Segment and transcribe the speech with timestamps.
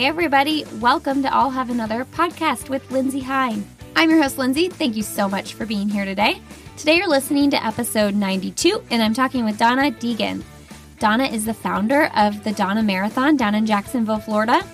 [0.00, 0.64] Hey, everybody.
[0.78, 3.68] Welcome to I'll Have Another podcast with Lindsey Hein.
[3.94, 4.70] I'm your host, Lindsay.
[4.70, 6.40] Thank you so much for being here today.
[6.78, 10.42] Today, you're listening to episode 92, and I'm talking with Donna Deegan.
[10.98, 14.66] Donna is the founder of the Donna Marathon down in Jacksonville, Florida.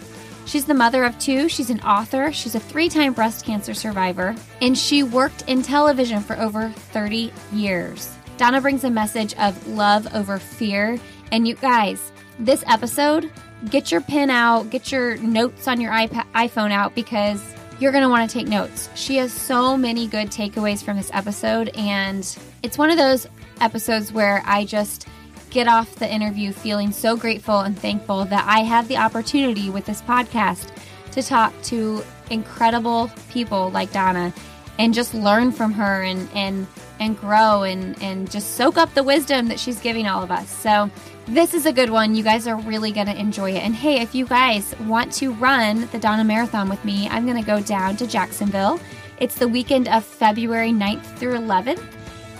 [0.44, 1.48] She's the mother of two.
[1.48, 2.32] She's an author.
[2.32, 4.32] She's a three time breast cancer survivor.
[4.62, 8.16] And she worked in television for over 30 years.
[8.36, 11.00] Donna brings a message of love over fear.
[11.32, 13.28] And you guys, this episode,
[13.70, 17.42] get your pen out, get your notes on your iPad, iPhone out because
[17.78, 18.88] you're going to want to take notes.
[18.94, 21.68] She has so many good takeaways from this episode.
[21.76, 23.26] And it's one of those
[23.60, 25.06] episodes where I just
[25.50, 29.86] get off the interview feeling so grateful and thankful that I had the opportunity with
[29.86, 30.70] this podcast
[31.12, 34.32] to talk to incredible people like Donna
[34.78, 36.66] and just learn from her and and
[37.00, 40.50] and grow and and just soak up the wisdom that she's giving all of us.
[40.50, 40.90] So
[41.26, 42.14] this is a good one.
[42.14, 43.62] You guys are really going to enjoy it.
[43.62, 47.36] And hey, if you guys want to run the Donna Marathon with me, I'm going
[47.36, 48.78] to go down to Jacksonville.
[49.18, 51.82] It's the weekend of February 9th through 11th.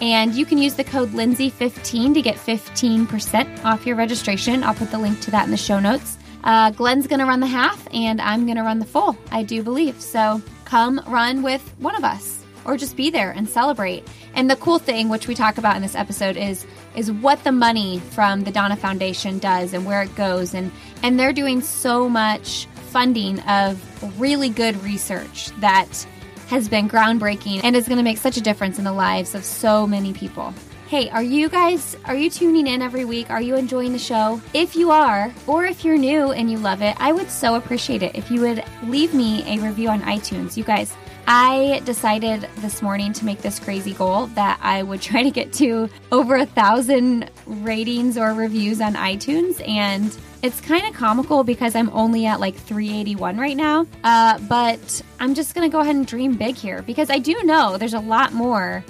[0.00, 4.62] And you can use the code Lindsay15 to get 15% off your registration.
[4.62, 6.18] I'll put the link to that in the show notes.
[6.44, 9.42] Uh, Glenn's going to run the half, and I'm going to run the full, I
[9.42, 10.00] do believe.
[10.00, 12.35] So come run with one of us
[12.66, 14.06] or just be there and celebrate.
[14.34, 17.52] And the cool thing, which we talk about in this episode, is is what the
[17.52, 20.54] money from the Donna Foundation does and where it goes.
[20.54, 20.70] And
[21.02, 23.80] and they're doing so much funding of
[24.20, 26.06] really good research that
[26.48, 29.44] has been groundbreaking and is going to make such a difference in the lives of
[29.44, 30.54] so many people.
[30.88, 33.28] Hey, are you guys are you tuning in every week?
[33.28, 34.40] Are you enjoying the show?
[34.54, 38.04] If you are, or if you're new and you love it, I would so appreciate
[38.04, 40.56] it if you would leave me a review on iTunes.
[40.56, 40.94] You guys,
[41.28, 45.52] I decided this morning to make this crazy goal that I would try to get
[45.54, 49.66] to over a thousand ratings or reviews on iTunes.
[49.66, 53.86] And it's kind of comical because I'm only at like 381 right now.
[54.04, 57.42] Uh, but I'm just going to go ahead and dream big here because I do
[57.42, 58.84] know there's a lot more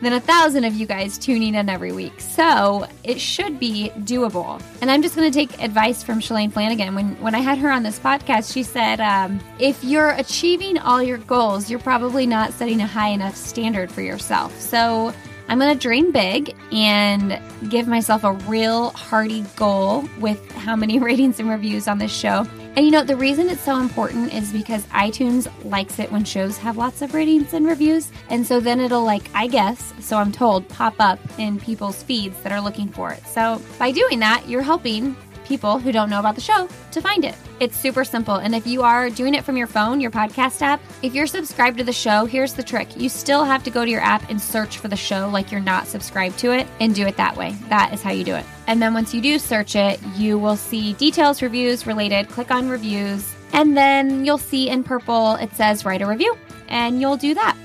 [0.00, 2.20] than a thousand of you guys tuning in every week.
[2.20, 4.62] So it should be doable.
[4.80, 6.94] And I'm just going to take advice from Shalane Flanagan.
[6.94, 11.02] When, when I had her on this podcast, she said, um, if you're achieving all
[11.02, 14.58] your goals, you're probably not setting a high enough standard for yourself.
[14.60, 15.12] So
[15.48, 20.98] I'm going to dream big and give myself a real hearty goal with how many
[20.98, 22.46] ratings and reviews on this show.
[22.78, 26.56] And you know, the reason it's so important is because iTunes likes it when shows
[26.58, 28.12] have lots of ratings and reviews.
[28.30, 32.40] And so then it'll, like, I guess, so I'm told, pop up in people's feeds
[32.42, 33.26] that are looking for it.
[33.26, 35.16] So by doing that, you're helping
[35.48, 37.34] people who don't know about the show to find it.
[37.58, 38.36] It's super simple.
[38.36, 41.78] And if you are doing it from your phone, your podcast app, if you're subscribed
[41.78, 42.96] to the show, here's the trick.
[42.96, 45.60] You still have to go to your app and search for the show like you're
[45.60, 47.56] not subscribed to it and do it that way.
[47.68, 48.44] That is how you do it.
[48.66, 52.28] And then once you do search it, you will see details, reviews related.
[52.28, 53.34] Click on reviews.
[53.52, 56.36] And then you'll see in purple it says write a review.
[56.68, 57.56] And you'll do that.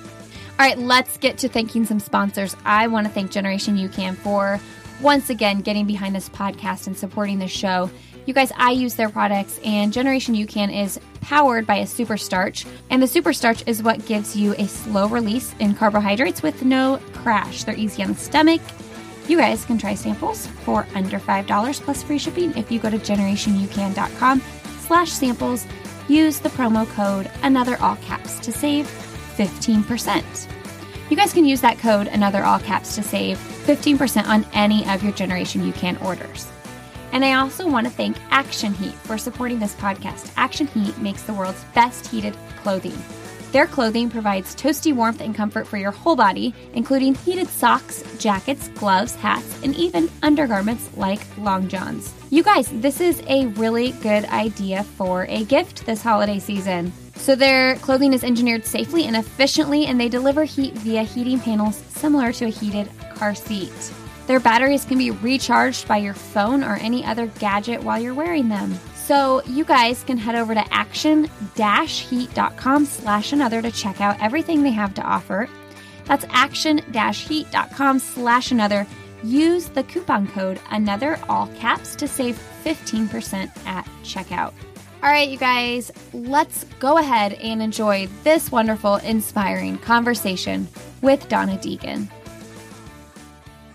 [0.60, 2.56] All right, let's get to thanking some sponsors.
[2.64, 4.60] I want to thank Generation UCAN for
[5.04, 7.92] once again getting behind this podcast and supporting this show.
[8.26, 12.66] You guys, I use their products, and Generation UCAN is powered by a super starch.
[12.90, 17.02] And the super starch is what gives you a slow release in carbohydrates with no
[17.14, 17.66] crash.
[17.66, 18.62] They're easy on the stomach.
[19.28, 22.98] You guys can try samples for under $5 plus free shipping if you go to
[22.98, 24.42] generationucan.com
[24.80, 25.66] slash samples.
[26.08, 28.86] Use the promo code another all caps to save
[29.36, 30.48] 15%.
[31.10, 35.04] You guys can use that code another all caps to save 15% on any of
[35.04, 36.48] your Generation UCAN orders.
[37.12, 40.32] And I also want to thank Action Heat for supporting this podcast.
[40.36, 42.98] Action Heat makes the world's best heated clothing.
[43.52, 48.70] Their clothing provides toasty warmth and comfort for your whole body, including heated socks, jackets,
[48.70, 52.12] gloves, hats, and even undergarments like long johns.
[52.32, 56.92] You guys, this is a really good idea for a gift this holiday season.
[57.16, 61.78] So their clothing is engineered safely and efficiently, and they deliver heat via heating panels
[61.90, 63.94] similar to a heated car seat.
[64.28, 68.48] Their batteries can be recharged by your phone or any other gadget while you're wearing
[68.50, 68.74] them.
[68.96, 74.72] So you guys can head over to action-heat.com slash another to check out everything they
[74.72, 75.50] have to offer.
[76.06, 78.88] That's action-heat.com slash another.
[79.24, 84.54] Use the coupon code another all caps to save 15% at checkout.
[85.04, 90.66] All right, you guys, let's go ahead and enjoy this wonderful, inspiring conversation
[91.02, 92.08] with Donna Deegan.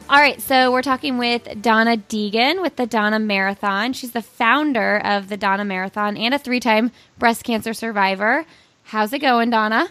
[0.09, 3.93] All right, so we're talking with Donna Deegan with the Donna Marathon.
[3.93, 8.47] She's the founder of the Donna Marathon and a three time breast cancer survivor.
[8.85, 9.91] How's it going, Donna?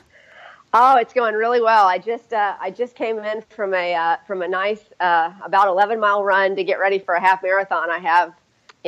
[0.73, 1.85] Oh, it's going really well.
[1.85, 5.67] I just uh, I just came in from a uh, from a nice uh, about
[5.67, 8.33] 11 mile run to get ready for a half marathon I have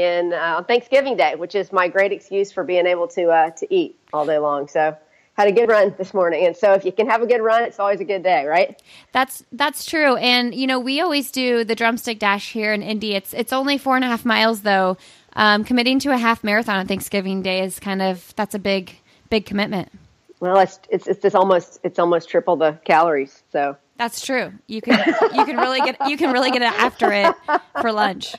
[0.04, 3.74] in uh, Thanksgiving Day, which is my great excuse for being able to uh, to
[3.74, 4.68] eat all day long.
[4.68, 4.96] So
[5.34, 7.64] had a good run this morning, and so if you can have a good run,
[7.64, 8.82] it's always a good day, right?
[9.12, 13.16] That's that's true, and you know we always do the drumstick dash here in Indy.
[13.16, 14.98] It's it's only four and a half miles though.
[15.34, 18.98] Um, committing to a half marathon on Thanksgiving Day is kind of that's a big
[19.30, 19.92] big commitment.
[20.40, 23.44] Well, it's it's it's, it's almost it's almost triple the calories.
[23.52, 24.54] So that's true.
[24.66, 24.98] You can
[25.36, 27.36] you can really get you can really get after it
[27.82, 28.34] for lunch.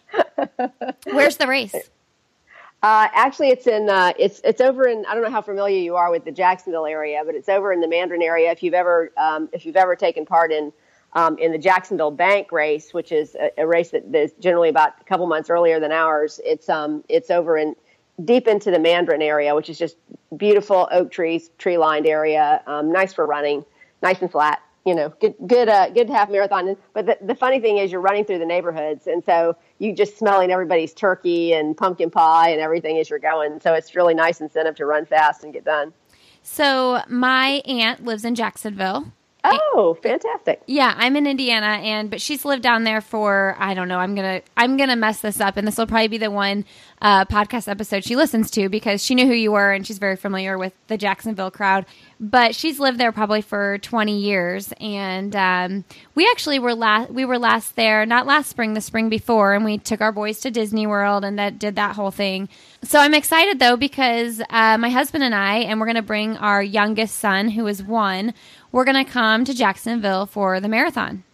[1.04, 1.74] Where's the race?
[2.82, 5.96] Uh, actually, it's in uh, it's it's over in I don't know how familiar you
[5.96, 8.50] are with the Jacksonville area, but it's over in the Mandarin area.
[8.50, 10.72] If you've ever um, if you've ever taken part in
[11.12, 14.94] um, in the Jacksonville Bank race, which is a, a, race that is generally about
[14.98, 17.76] a couple months earlier than ours, it's um it's over in
[18.24, 19.98] deep into the Mandarin area, which is just
[20.34, 23.62] beautiful oak trees, tree lined area, um, nice for running,
[24.00, 26.76] nice and flat you know, good, good, uh, good half marathon.
[26.94, 30.18] But the, the funny thing is, you're running through the neighborhoods, and so you just
[30.18, 33.60] smelling everybody's turkey and pumpkin pie and everything as you're going.
[33.60, 35.92] So it's really nice incentive to run fast and get done.
[36.42, 39.12] So my aunt lives in Jacksonville,
[39.42, 40.62] Oh, fantastic.
[40.66, 44.14] Yeah, I'm in Indiana and but she's lived down there for I don't know, I'm
[44.16, 46.64] to I'm going to mess this up and this will probably be the one
[47.02, 50.16] uh, podcast episode she listens to because she knew who you were and she's very
[50.16, 51.86] familiar with the Jacksonville crowd.
[52.18, 57.24] But she's lived there probably for 20 years and um, we actually were last we
[57.24, 60.50] were last there not last spring, the spring before and we took our boys to
[60.50, 62.48] Disney World and that did that whole thing.
[62.82, 66.36] So I'm excited though because uh, my husband and I and we're going to bring
[66.36, 68.34] our youngest son who is 1
[68.72, 71.24] we're going to come to Jacksonville for the marathon.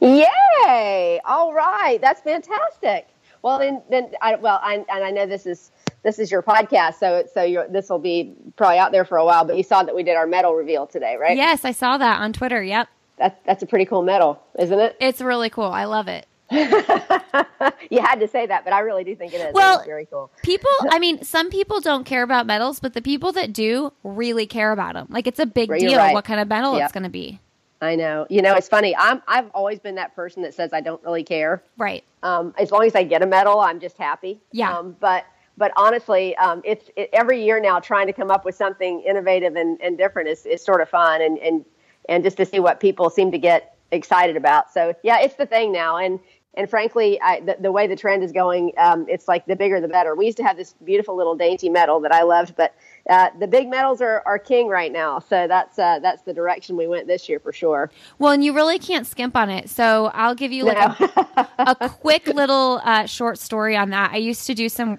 [0.00, 1.20] Yay!
[1.24, 3.06] All right, that's fantastic.
[3.42, 5.72] Well, then, then I, well, I, and I know this is
[6.02, 9.44] this is your podcast, so so this will be probably out there for a while.
[9.44, 11.36] But you saw that we did our medal reveal today, right?
[11.36, 12.62] Yes, I saw that on Twitter.
[12.62, 12.88] Yep.
[13.18, 14.96] That, that's a pretty cool medal, isn't it?
[14.98, 15.66] It's really cool.
[15.66, 16.26] I love it.
[16.50, 19.54] you had to say that, but I really do think it is.
[19.54, 20.30] Well, very cool.
[20.42, 24.46] people, I mean, some people don't care about medals, but the people that do really
[24.46, 25.06] care about them.
[25.10, 26.14] Like it's a big deal right.
[26.14, 26.84] what kind of medal yep.
[26.84, 27.40] it's going to be.
[27.80, 28.26] I know.
[28.28, 28.94] You know, it's funny.
[28.96, 31.62] I'm I've always been that person that says I don't really care.
[31.78, 32.04] Right.
[32.22, 34.40] Um, as long as I get a medal, I'm just happy.
[34.52, 34.76] Yeah.
[34.76, 35.24] Um, but
[35.56, 39.56] but honestly, um, it's it, every year now trying to come up with something innovative
[39.56, 41.64] and, and different is, is sort of fun and, and
[42.08, 44.72] and just to see what people seem to get excited about.
[44.72, 45.96] So yeah, it's the thing now.
[45.96, 46.20] And
[46.54, 49.80] and frankly, I, the, the, way the trend is going, um, it's like the bigger
[49.80, 50.16] the better.
[50.16, 52.74] We used to have this beautiful little dainty medal that I loved, but
[53.08, 55.18] uh, the big medals are, are king right now.
[55.18, 57.90] So that's uh, that's the direction we went this year for sure.
[58.18, 59.70] Well, and you really can't skimp on it.
[59.70, 61.08] So I'll give you like no.
[61.36, 61.48] a,
[61.80, 64.12] a, quick little uh, short story on that.
[64.12, 64.98] I used to do some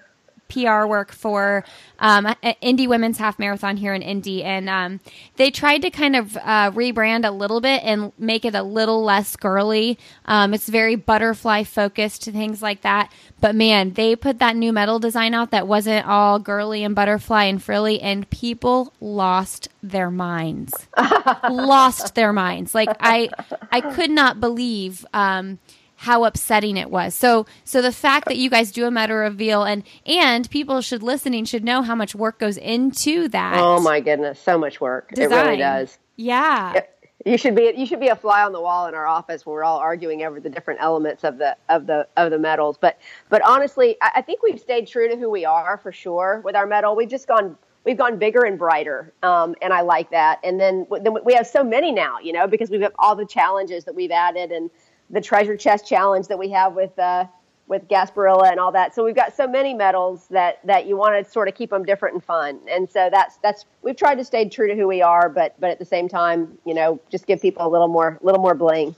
[0.51, 1.63] PR work for
[1.99, 2.27] um,
[2.59, 4.99] Indy Women's Half Marathon here in Indy, and um,
[5.37, 9.03] they tried to kind of uh, rebrand a little bit and make it a little
[9.03, 9.97] less girly.
[10.25, 13.11] Um, it's very butterfly focused, to things like that.
[13.39, 17.45] But man, they put that new medal design out that wasn't all girly and butterfly
[17.45, 20.73] and frilly, and people lost their minds.
[21.49, 22.75] lost their minds.
[22.75, 23.29] Like I,
[23.71, 25.05] I could not believe.
[25.13, 25.59] Um,
[26.01, 27.13] how upsetting it was.
[27.13, 31.03] So so the fact that you guys do a medal reveal and and people should
[31.03, 33.57] listening should know how much work goes into that.
[33.59, 35.11] Oh my goodness, so much work.
[35.11, 35.31] Design.
[35.31, 35.99] It really does.
[36.15, 36.81] Yeah.
[37.23, 39.53] you should be you should be a fly on the wall in our office when
[39.53, 42.79] we're all arguing over the different elements of the of the of the medals.
[42.81, 42.97] But
[43.29, 46.55] but honestly, I, I think we've stayed true to who we are for sure with
[46.55, 46.95] our medal.
[46.95, 47.55] We've just gone
[47.85, 50.39] we've gone bigger and brighter, um, and I like that.
[50.43, 53.83] And then, then we have so many now, you know, because we've all the challenges
[53.85, 54.71] that we've added and
[55.11, 57.25] the treasure chest challenge that we have with uh,
[57.67, 58.93] with Gasparilla and all that.
[58.93, 61.85] So we've got so many medals that that you want to sort of keep them
[61.85, 62.59] different and fun.
[62.69, 65.69] And so that's that's we've tried to stay true to who we are, but but
[65.69, 68.95] at the same time, you know, just give people a little more little more bling.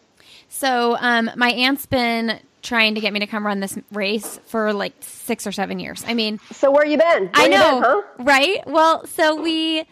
[0.49, 4.73] So um, my aunt's been trying to get me to come run this race for
[4.73, 6.03] like six or seven years.
[6.07, 7.25] I mean, so where you been?
[7.25, 8.01] Where I know, been, huh?
[8.19, 8.67] right?
[8.67, 9.85] Well, so we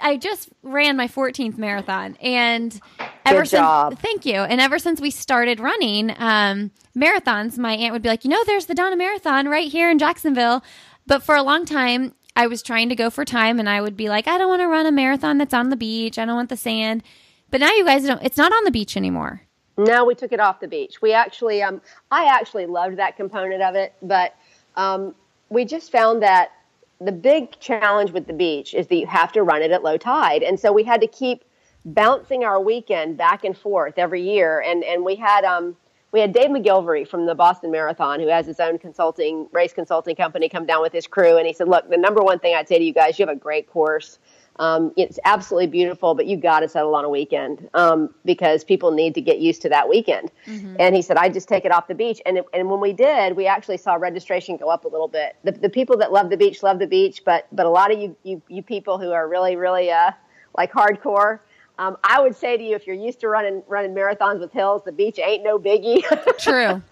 [0.00, 2.80] I just ran my 14th marathon, and
[3.24, 3.98] ever Good since job.
[3.98, 8.24] thank you, and ever since we started running um, marathons, my aunt would be like,
[8.24, 10.62] you know, there's the Donna Marathon right here in Jacksonville.
[11.06, 13.96] But for a long time, I was trying to go for time, and I would
[13.96, 16.18] be like, I don't want to run a marathon that's on the beach.
[16.18, 17.02] I don't want the sand.
[17.50, 18.22] But now you guys don't.
[18.22, 19.42] It's not on the beach anymore.
[19.78, 21.02] No, we took it off the beach.
[21.02, 24.34] We actually, um, I actually loved that component of it, but
[24.74, 25.14] um,
[25.50, 26.50] we just found that
[27.00, 29.96] the big challenge with the beach is that you have to run it at low
[29.96, 30.42] tide.
[30.42, 31.44] And so we had to keep
[31.84, 34.60] bouncing our weekend back and forth every year.
[34.60, 35.76] And, and we had, um,
[36.12, 40.16] we had Dave McGillivray from the Boston Marathon, who has his own consulting, race consulting
[40.16, 41.36] company, come down with his crew.
[41.36, 43.36] And he said, look, the number one thing I'd say to you guys, you have
[43.36, 44.18] a great course.
[44.58, 48.90] Um, it's absolutely beautiful, but you got to settle on a weekend um, because people
[48.90, 50.30] need to get used to that weekend.
[50.46, 50.76] Mm-hmm.
[50.78, 52.20] And he said, I just take it off the beach.
[52.24, 55.36] And, it, and when we did, we actually saw registration go up a little bit.
[55.44, 57.98] The, the people that love the beach love the beach, but but a lot of
[57.98, 60.12] you you, you people who are really really uh,
[60.56, 61.40] like hardcore.
[61.78, 64.82] Um, I would say to you, if you're used to running running marathons with hills,
[64.84, 66.02] the beach ain't no biggie.
[66.38, 66.82] True.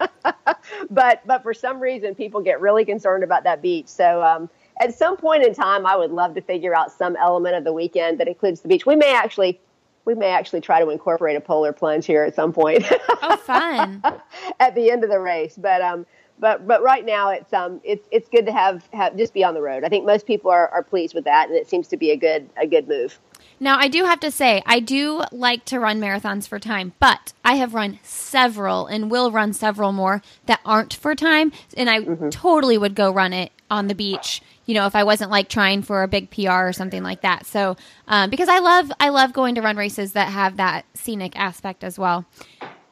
[0.91, 3.87] but but for some reason, people get really concerned about that beach.
[3.87, 7.55] So um, at some point in time, I would love to figure out some element
[7.55, 8.85] of the weekend that includes the beach.
[8.85, 9.59] We may actually
[10.05, 12.85] we may actually try to incorporate a polar plunge here at some point.
[13.23, 14.03] oh, fun!
[14.59, 16.05] at the end of the race, but um,
[16.39, 19.53] but but right now it's um it's it's good to have, have just be on
[19.53, 19.83] the road.
[19.83, 22.17] I think most people are, are pleased with that, and it seems to be a
[22.17, 23.19] good a good move.
[23.59, 27.31] Now, I do have to say, I do like to run marathons for time, but
[27.43, 31.53] I have run several and will run several more that aren't for time.
[31.77, 32.29] And I mm-hmm.
[32.29, 35.81] totally would go run it on the beach you know, if I wasn't like trying
[35.81, 37.45] for a big PR or something like that.
[37.45, 41.37] So, um, because I love, I love going to run races that have that scenic
[41.37, 42.25] aspect as well.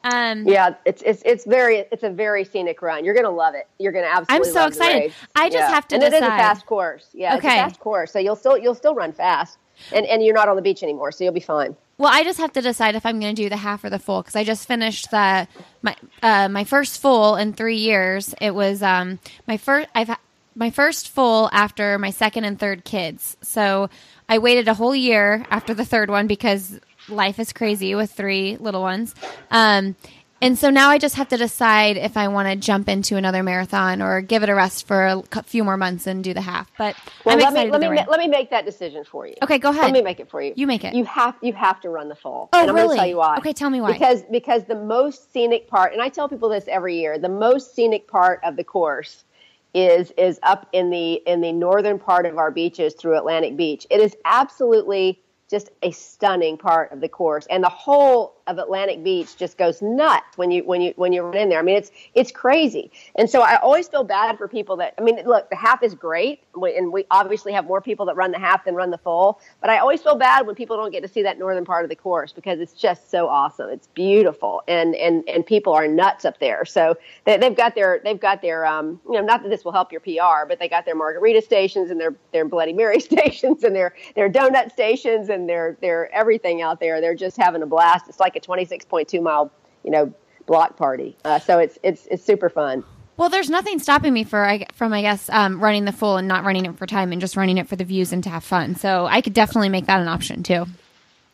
[0.04, 3.06] Um, yeah, it's it's it's very it's a very scenic run.
[3.06, 3.66] You're gonna love it.
[3.78, 4.48] You're gonna absolutely.
[4.48, 5.14] I'm so excited.
[5.34, 5.70] I just yeah.
[5.70, 5.94] have to.
[5.94, 6.16] And decide.
[6.18, 7.08] it is a fast course.
[7.14, 7.48] Yeah, okay.
[7.48, 9.56] it's a fast course, so you'll still you'll still run fast,
[9.92, 11.74] and and you're not on the beach anymore, so you'll be fine.
[11.96, 14.00] Well, I just have to decide if I'm going to do the half or the
[14.00, 15.48] full because I just finished the
[15.80, 18.34] my uh, my first full in three years.
[18.42, 20.14] It was um my first I've
[20.54, 23.36] my first full after my second and third kids.
[23.42, 23.90] So
[24.28, 28.56] I waited a whole year after the third one because life is crazy with three
[28.56, 29.14] little ones.
[29.50, 29.96] Um,
[30.40, 33.42] and so now I just have to decide if I want to jump into another
[33.42, 36.70] marathon or give it a rest for a few more months and do the half.
[36.76, 37.64] But well, I'm let.
[37.64, 39.36] Me, let, me, let me make that decision for you.
[39.42, 39.84] Okay, go ahead.
[39.84, 40.52] Let me make it for you.
[40.54, 40.94] You make it.
[40.94, 42.50] You have you have to run the full.
[42.52, 42.88] Oh, and I'm really?
[42.88, 43.36] Going to tell you why.
[43.38, 43.92] Okay, tell me why.
[43.92, 47.74] Because because the most scenic part, and I tell people this every year, the most
[47.74, 49.24] scenic part of the course
[49.74, 53.86] is is up in the in the northern part of our beaches through Atlantic Beach.
[53.90, 59.02] It is absolutely just a stunning part of the course and the whole of Atlantic
[59.02, 61.58] Beach just goes nuts when you when you when you run in there.
[61.58, 62.90] I mean, it's it's crazy.
[63.16, 65.94] And so I always feel bad for people that I mean, look, the half is
[65.94, 69.40] great, and we obviously have more people that run the half than run the full.
[69.60, 71.88] But I always feel bad when people don't get to see that northern part of
[71.88, 73.70] the course because it's just so awesome.
[73.70, 76.64] It's beautiful, and and and people are nuts up there.
[76.64, 79.72] So they, have got their they've got their um you know not that this will
[79.72, 83.64] help your PR, but they got their margarita stations and their their Bloody Mary stations
[83.64, 87.00] and their their donut stations and their their everything out there.
[87.00, 88.08] They're just having a blast.
[88.08, 89.50] It's like like a 26.2 mile,
[89.82, 90.12] you know,
[90.46, 91.16] block party.
[91.24, 92.84] Uh, so it's it's it's super fun.
[93.16, 96.44] Well, there's nothing stopping me for from I guess um, running the full and not
[96.44, 98.74] running it for time and just running it for the views and to have fun.
[98.74, 100.66] So I could definitely make that an option too.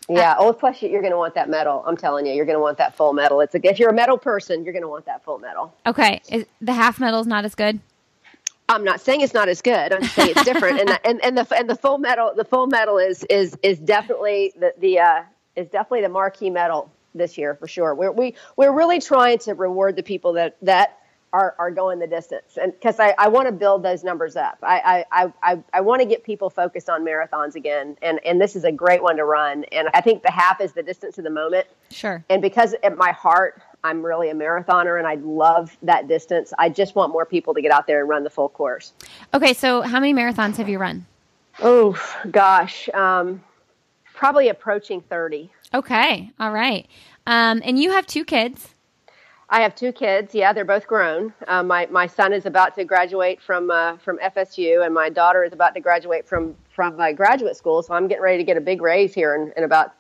[0.09, 0.33] Yeah.
[0.33, 1.85] Uh, oh, plus you're going to want that medal.
[1.87, 3.41] I'm telling you, you're going to want that full medal.
[3.41, 5.73] It's a, if you're a medal person, you're going to want that full medal.
[5.87, 6.21] Okay.
[6.29, 7.79] Is, the half medal is not as good.
[8.69, 9.93] I'm not saying it's not as good.
[9.93, 10.81] I'm saying it's different.
[10.81, 13.79] and, the, and and the and the full medal, the full medal is is is
[13.81, 15.23] definitely the the uh,
[15.57, 17.95] is definitely the marquee medal this year for sure.
[17.95, 21.01] We're we we're really trying to reward the people that that
[21.33, 22.59] are, are going the distance.
[22.61, 24.59] And because I, I want to build those numbers up.
[24.63, 27.97] I, I, I, I want to get people focused on marathons again.
[28.03, 29.65] And, and this is a great one to run.
[29.73, 31.67] And I think the half is the distance of the moment.
[31.91, 32.25] Sure.
[32.29, 36.69] And because at my heart I'm really a marathoner and I love that distance I
[36.69, 38.93] just want more people to get out there and run the full course.
[39.33, 41.07] Okay so how many marathons have you run?
[41.61, 41.99] Oh
[42.31, 43.43] gosh um,
[44.21, 46.31] probably approaching 30 Okay.
[46.39, 46.87] All right.
[47.27, 48.75] Um, and you have two kids.
[49.49, 50.35] I have two kids.
[50.35, 51.33] Yeah, they're both grown.
[51.49, 55.43] Uh, my my son is about to graduate from uh, from FSU, and my daughter
[55.43, 57.83] is about to graduate from from my graduate school.
[57.83, 59.93] So I'm getting ready to get a big raise here in, in about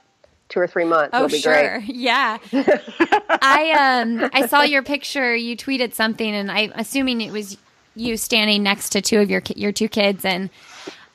[0.48, 1.10] two or three months.
[1.14, 1.78] Oh, sure.
[1.78, 1.84] Great.
[1.94, 2.38] Yeah.
[2.52, 5.34] I um I saw your picture.
[5.34, 7.56] You tweeted something, and I'm assuming it was
[7.96, 10.50] you standing next to two of your your two kids, and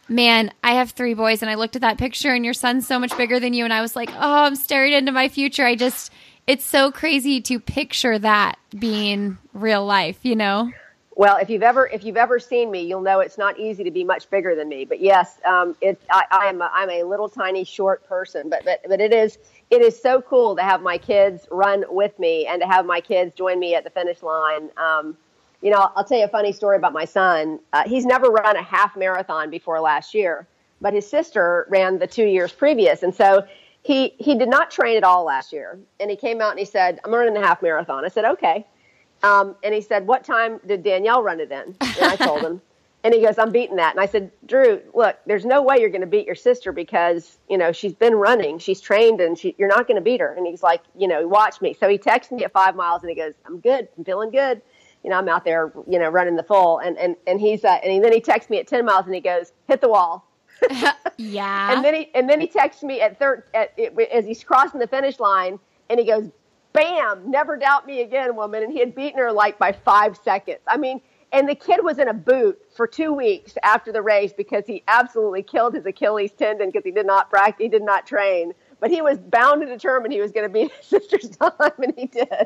[0.08, 3.00] man, I have three boys, and I looked at that picture, and your son's so
[3.00, 5.66] much bigger than you, and I was like, oh, I'm staring into my future.
[5.66, 6.12] I just,
[6.48, 10.72] it's so crazy to picture that being real life, you know?
[11.18, 13.92] Well, if you've ever if you've ever seen me, you'll know it's not easy to
[13.92, 14.84] be much bigger than me.
[14.84, 18.66] But yes, um, it I, I am a, I'm a little tiny short person, but
[18.66, 19.38] but but it is
[19.72, 23.00] it is so cool to have my kids run with me and to have my
[23.00, 24.70] kids join me at the finish line.
[24.76, 25.16] Um,
[25.65, 27.60] you know, I'll tell you a funny story about my son.
[27.74, 30.48] Uh, he's never run a half marathon before last year,
[30.79, 33.43] but his sister ran the two years previous, and so
[33.81, 35.79] he he did not train at all last year.
[36.00, 38.63] And he came out and he said, "I'm running a half marathon." I said, "Okay."
[39.24, 42.62] Um, and he said, "What time did Danielle run it in?" And I told him.
[43.03, 43.91] And he goes, I'm beating that.
[43.91, 47.38] And I said, Drew, look, there's no way you're going to beat your sister because,
[47.48, 50.34] you know, she's been running, she's trained, and she, you're not going to beat her.
[50.34, 51.75] And he's like, you know, watch me.
[51.79, 53.88] So he texts me at five miles and he goes, I'm good.
[53.95, 54.60] I'm feeling good
[55.06, 57.78] you know, I'm out there, you know, running the full, and and and he's uh,
[57.84, 60.28] and he, then he texts me at 10 miles and he goes, hit the wall.
[61.18, 61.76] yeah.
[61.76, 63.78] And then he and then he texts me at third at,
[64.12, 65.60] as he's crossing the finish line,
[65.92, 66.32] and he goes,
[66.74, 67.30] "Bam!
[67.30, 70.62] Never doubt me again, woman." And he had beaten her like by five seconds.
[70.68, 74.34] I mean, and the kid was in a boot for two weeks after the race
[74.34, 78.08] because he absolutely killed his Achilles tendon because he did not practice, he did not
[78.08, 78.54] train.
[78.86, 81.92] But he was bound and determined he was going to beat his sister's time, and
[81.98, 82.46] he did.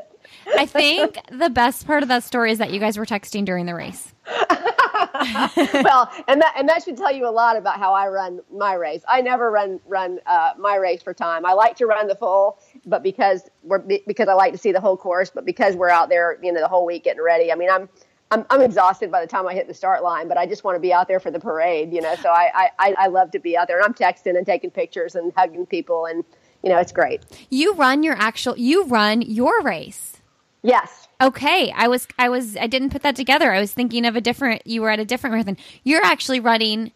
[0.56, 3.66] I think the best part of that story is that you guys were texting during
[3.66, 4.14] the race.
[4.26, 8.72] well, and that and that should tell you a lot about how I run my
[8.72, 9.02] race.
[9.06, 11.44] I never run run uh, my race for time.
[11.44, 14.80] I like to run the full, but because we're because I like to see the
[14.80, 17.52] whole course, but because we're out there, you know, the whole week getting ready.
[17.52, 17.86] I mean, I'm
[18.30, 20.76] I'm, I'm exhausted by the time I hit the start line, but I just want
[20.76, 22.14] to be out there for the parade, you know.
[22.14, 25.16] So I, I, I love to be out there, and I'm texting and taking pictures
[25.16, 26.24] and hugging people, and
[26.62, 27.22] you know, it's great.
[27.50, 30.18] You run your actual, you run your race.
[30.62, 31.08] Yes.
[31.20, 33.52] Okay, I was, I was, I didn't put that together.
[33.52, 34.66] I was thinking of a different.
[34.66, 35.56] You were at a different marathon.
[35.84, 36.92] You're actually running.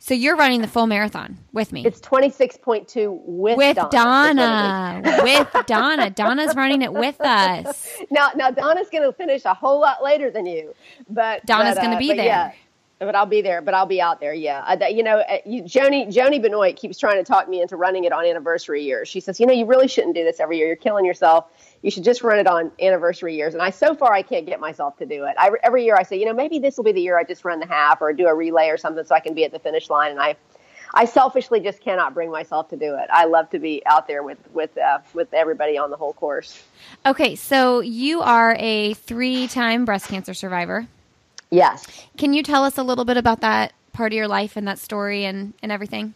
[0.00, 1.84] So you're running the full marathon with me.
[1.84, 3.90] It's 26.2 with, with Donna.
[5.02, 5.20] Donna.
[5.22, 6.08] with Donna.
[6.10, 7.88] Donna's running it with us.
[8.10, 10.74] Now, now Donna's going to finish a whole lot later than you,
[11.10, 12.24] but Donna's going to uh, be there.
[12.24, 12.52] Yeah,
[13.00, 13.60] but I'll be there.
[13.60, 14.32] But I'll be out there.
[14.32, 17.76] Yeah, that- you know, uh, you, Joni Joni Benoit keeps trying to talk me into
[17.76, 19.08] running it on anniversary years.
[19.08, 20.68] She says, you know, you really shouldn't do this every year.
[20.68, 21.46] You're killing yourself.
[21.82, 23.54] You should just run it on anniversary years.
[23.54, 25.34] And I so far I can't get myself to do it.
[25.38, 27.44] I, every year I say, you know, maybe this will be the year I just
[27.44, 29.58] run the half or do a relay or something so I can be at the
[29.58, 30.10] finish line.
[30.10, 30.36] And I
[30.94, 33.08] I selfishly just cannot bring myself to do it.
[33.12, 36.62] I love to be out there with with uh, with everybody on the whole course.
[37.04, 40.86] Okay, so you are a three-time breast cancer survivor.
[41.50, 41.86] Yes.
[42.16, 44.78] Can you tell us a little bit about that part of your life and that
[44.78, 46.14] story and, and everything?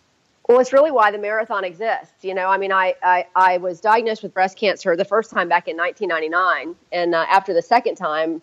[0.52, 2.22] Well, it's really why the marathon exists.
[2.22, 5.48] You know, I mean, I, I, I was diagnosed with breast cancer the first time
[5.48, 6.76] back in 1999.
[6.92, 8.42] And uh, after the second time,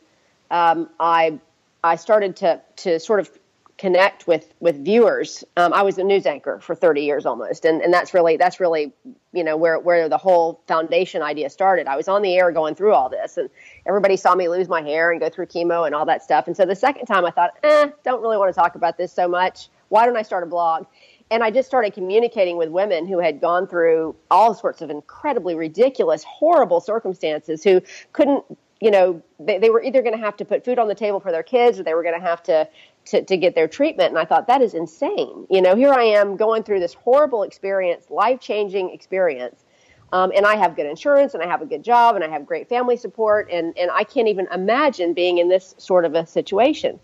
[0.50, 1.40] um, I,
[1.84, 3.30] I started to, to sort of
[3.78, 5.44] connect with, with viewers.
[5.56, 7.64] Um, I was a news anchor for 30 years almost.
[7.64, 8.92] And, and that's really, that's really,
[9.32, 11.86] you know, where, where the whole foundation idea started.
[11.86, 13.52] I was on the air going through all this and
[13.86, 16.48] everybody saw me lose my hair and go through chemo and all that stuff.
[16.48, 19.14] And so the second time I thought, eh, don't really want to talk about this
[19.14, 19.70] so much.
[19.90, 20.88] Why don't I start a blog?
[21.32, 25.56] And I just started communicating with women who had gone through all sorts of incredibly
[25.56, 27.82] ridiculous, horrible circumstances who
[28.14, 28.44] couldn't,
[28.82, 31.20] you know, they, they were either going to have to put food on the table
[31.20, 32.68] for their kids or they were going to have to,
[33.06, 34.10] to, to get their treatment.
[34.10, 35.46] And I thought, that is insane.
[35.50, 39.64] You know, here I am going through this horrible experience, life changing experience.
[40.12, 42.48] Um, and I have good insurance and I have a good job and I have
[42.48, 43.48] great family support.
[43.52, 47.00] And, and I can't even imagine being in this sort of a situation.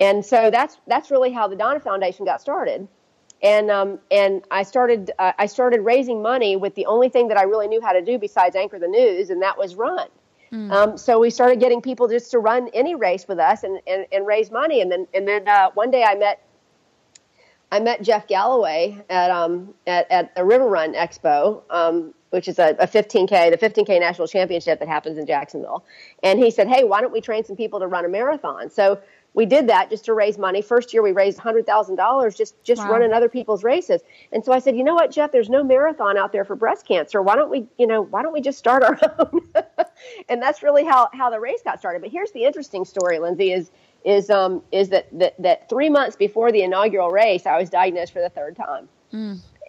[0.00, 2.88] And so that's, that's really how the Donna Foundation got started
[3.42, 7.36] and um, and I started uh, I started raising money with the only thing that
[7.36, 10.08] I really knew how to do besides anchor the news, and that was run.
[10.52, 10.72] Mm.
[10.72, 14.04] Um, so we started getting people just to run any race with us and, and,
[14.10, 16.44] and raise money, and then and then uh, one day I met
[17.72, 21.62] I met Jeff Galloway at um at, at a River Run Expo.
[21.70, 25.84] Um, which is a, a 15K, the 15K national championship that happens in Jacksonville.
[26.22, 28.70] And he said, Hey, why don't we train some people to run a marathon?
[28.70, 29.00] So
[29.34, 30.62] we did that just to raise money.
[30.62, 32.92] First year we raised hundred thousand dollars just just Wow.
[32.92, 34.02] running other people's races.
[34.32, 36.86] And so I said, you know what, Jeff, there's no marathon out there for breast
[36.86, 37.22] cancer.
[37.22, 39.40] Why don't we, you know, why don't we just start our own?
[40.28, 42.02] and that's really how how the race got started.
[42.02, 43.70] But here's the interesting story, Lindsay, is
[44.04, 48.12] is um is that that, that three months before the inaugural race, I was diagnosed
[48.12, 48.88] for the third time,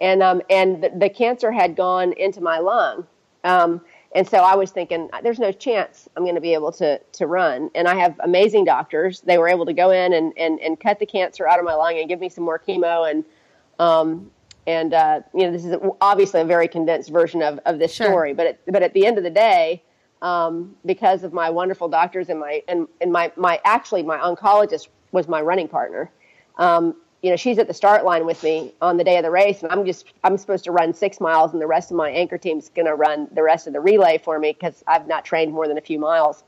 [0.00, 3.06] and um and the, the cancer had gone into my lung.
[3.44, 3.80] Um,
[4.14, 7.26] and so I was thinking, there's no chance I'm going to be able to to
[7.26, 7.70] run.
[7.74, 9.20] And I have amazing doctors.
[9.22, 11.74] They were able to go in and, and, and cut the cancer out of my
[11.74, 13.10] lung and give me some more chemo.
[13.10, 13.24] And
[13.78, 14.30] um,
[14.66, 18.06] and uh, you know, this is obviously a very condensed version of, of this Sure.
[18.06, 18.34] story.
[18.34, 19.82] But at, but at the end of the day,
[20.20, 24.88] um, because of my wonderful doctors and my and, and my my actually my oncologist
[25.10, 26.10] was my running partner.
[26.58, 29.30] Um, you know, she's at the start line with me on the day of the
[29.30, 32.10] race, and I'm just I'm supposed to run six miles, and the rest of my
[32.10, 35.24] anchor team's going to run the rest of the relay for me because I've not
[35.24, 36.42] trained more than a few miles.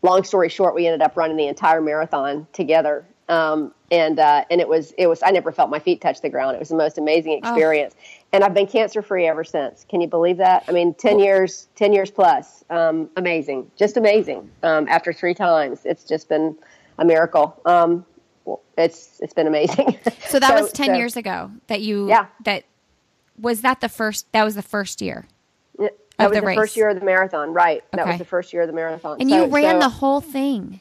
[0.00, 4.62] Long story short, we ended up running the entire marathon together, um, and uh, and
[4.62, 6.56] it was it was I never felt my feet touch the ground.
[6.56, 7.94] It was the most amazing experience,
[8.32, 9.84] and I've been cancer free ever since.
[9.86, 10.64] Can you believe that?
[10.66, 14.50] I mean, ten years, ten years plus, um, amazing, just amazing.
[14.62, 16.56] Um, after three times, it's just been
[16.98, 17.60] a miracle.
[17.66, 18.06] Um,
[18.76, 19.98] it's it's been amazing.
[20.28, 22.26] So that was 10 so- years ago that you Yeah.
[22.44, 22.64] that
[23.38, 25.26] was that the first that was the first year.
[25.78, 27.82] Yeah, of That was the the, first year of the marathon, right?
[27.92, 27.96] Okay.
[28.02, 29.18] That was the first year of the marathon.
[29.20, 30.80] And So- you ran so- the whole thing.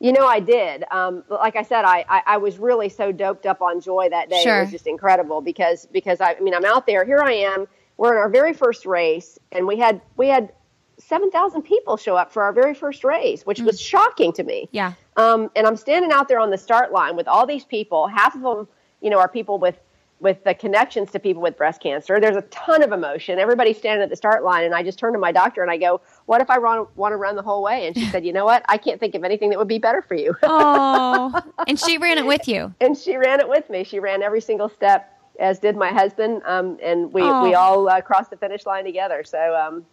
[0.00, 0.84] You know, I did.
[0.90, 4.28] Um, like I said, I, I, I was really so doped up on joy that
[4.28, 4.42] day.
[4.42, 4.58] Sure.
[4.58, 7.04] It was just incredible because because I, I mean I'm out there.
[7.06, 7.66] Here I am.
[7.96, 10.52] We're in our very first race, and we had we had
[10.98, 14.68] seven thousand people show up for our very first race, which was shocking to me.
[14.72, 14.94] Yeah.
[15.16, 18.08] Um, and I'm standing out there on the start line with all these people.
[18.08, 18.68] Half of them,
[19.00, 19.78] you know, are people with
[20.20, 22.18] with the connections to people with breast cancer.
[22.18, 23.38] There's a ton of emotion.
[23.38, 25.76] Everybody's standing at the start line, and I just turn to my doctor and I
[25.76, 28.32] go, "What if I run, want to run the whole way?" And she said, "You
[28.32, 28.64] know what?
[28.68, 32.18] I can't think of anything that would be better for you." oh, and she ran
[32.18, 32.74] it with you.
[32.80, 33.84] And she ran it with me.
[33.84, 37.42] She ran every single step, as did my husband, um, and we oh.
[37.42, 39.22] we all uh, crossed the finish line together.
[39.24, 39.54] So.
[39.54, 39.84] Um,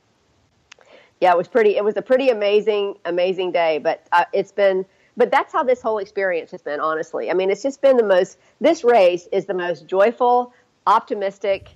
[1.22, 1.78] yeah, it was pretty.
[1.78, 3.78] It was a pretty amazing, amazing day.
[3.78, 4.86] But uh, it's been
[5.18, 8.04] but that's how this whole experience has been honestly i mean it's just been the
[8.04, 10.54] most this race is the most joyful
[10.88, 11.70] optimistic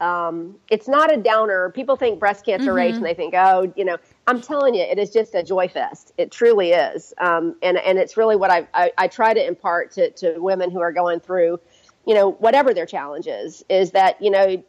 [0.00, 2.76] um, it's not a downer people think breast cancer mm-hmm.
[2.76, 5.68] race and they think oh you know i'm telling you it is just a joy
[5.68, 9.46] fest it truly is um, and, and it's really what I, I, I try to
[9.46, 11.60] impart to, to women who are going through
[12.04, 14.62] you know whatever their challenges is that you know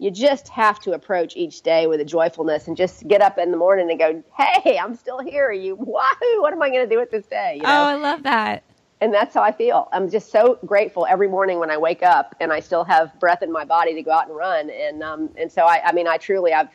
[0.00, 3.50] you just have to approach each day with a joyfulness and just get up in
[3.50, 5.48] the morning and go, "Hey, I'm still here.
[5.48, 6.40] Are You wahoo!
[6.40, 7.68] What am I going to do with this day?" You know?
[7.68, 8.62] Oh, I love that.
[9.02, 9.88] And that's how I feel.
[9.92, 13.42] I'm just so grateful every morning when I wake up and I still have breath
[13.42, 14.70] in my body to go out and run.
[14.70, 16.70] And um, and so I, I mean, I truly, I've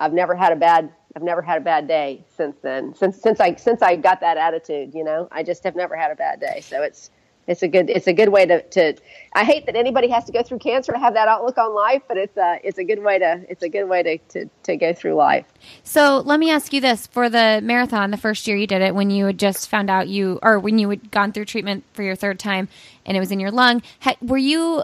[0.00, 2.94] I've never had a bad I've never had a bad day since then.
[2.94, 6.10] Since since I since I got that attitude, you know, I just have never had
[6.10, 6.60] a bad day.
[6.62, 7.10] So it's
[7.46, 8.94] it's a good it's a good way to, to
[9.34, 12.02] I hate that anybody has to go through cancer to have that outlook on life,
[12.08, 14.76] but it's a it's a good way to it's a good way to, to, to
[14.76, 15.46] go through life.
[15.82, 18.94] So let me ask you this: for the marathon, the first year you did it,
[18.94, 22.02] when you had just found out you or when you had gone through treatment for
[22.02, 22.68] your third time
[23.04, 24.82] and it was in your lung, had, were you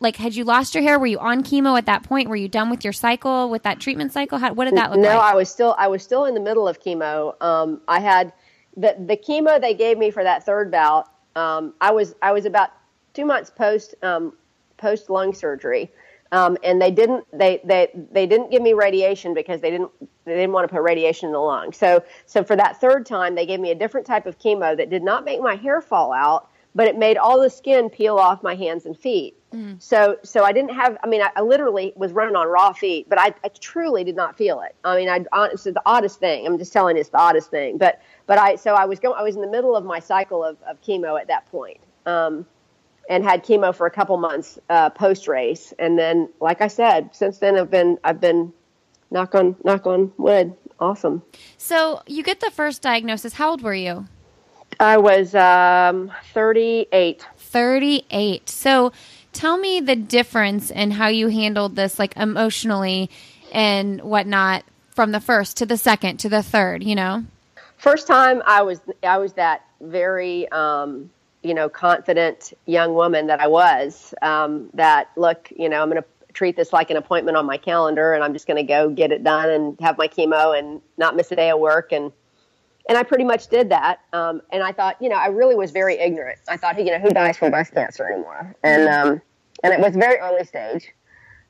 [0.00, 0.98] like had you lost your hair?
[0.98, 2.28] Were you on chemo at that point?
[2.28, 4.38] Were you done with your cycle with that treatment cycle?
[4.38, 5.16] How, what did that look no, like?
[5.16, 7.40] No, I was still I was still in the middle of chemo.
[7.42, 8.32] Um, I had
[8.76, 12.44] the the chemo they gave me for that third bout um, I was I was
[12.44, 12.70] about
[13.14, 14.34] two months post um,
[14.76, 15.90] post lung surgery,
[16.32, 19.90] um, and they didn't they, they they didn't give me radiation because they didn't
[20.24, 21.72] they didn't want to put radiation in the lung.
[21.72, 24.90] So so for that third time, they gave me a different type of chemo that
[24.90, 28.42] did not make my hair fall out, but it made all the skin peel off
[28.42, 29.36] my hands and feet.
[29.52, 29.82] Mm.
[29.82, 33.08] So so I didn't have I mean I, I, literally was running on raw feet,
[33.08, 34.74] but I, I truly did not feel it.
[34.84, 36.46] I mean I it's the oddest thing.
[36.46, 37.76] I'm just telling you it's the oddest thing.
[37.76, 40.44] But but I so I was going I was in the middle of my cycle
[40.44, 41.80] of, of chemo at that point.
[42.06, 42.46] Um,
[43.08, 47.10] and had chemo for a couple months uh, post race, and then, like I said,
[47.12, 48.52] since then I've been I've been
[49.10, 51.22] knock on knock on wood, awesome.
[51.58, 53.34] So you get the first diagnosis.
[53.34, 54.06] How old were you?
[54.78, 57.26] I was um, 38.
[57.36, 58.48] 38.
[58.48, 58.92] So
[59.40, 63.10] tell me the difference in how you handled this, like emotionally
[63.52, 66.82] and whatnot, from the first to the second to the third.
[66.82, 67.24] You know
[67.80, 71.10] first time I was I was that very um,
[71.42, 74.14] you know confident young woman that I was.
[74.22, 77.56] Um, that look, you know, I'm going to treat this like an appointment on my
[77.56, 80.80] calendar, and I'm just going to go get it done and have my chemo and
[80.96, 82.12] not miss a day of work and.
[82.88, 84.00] And I pretty much did that.
[84.12, 86.40] Um, and I thought, you know, I really was very ignorant.
[86.48, 88.56] I thought, you know, who dies from breast cancer anymore?
[88.64, 89.22] And um,
[89.62, 90.92] and it was very early stage.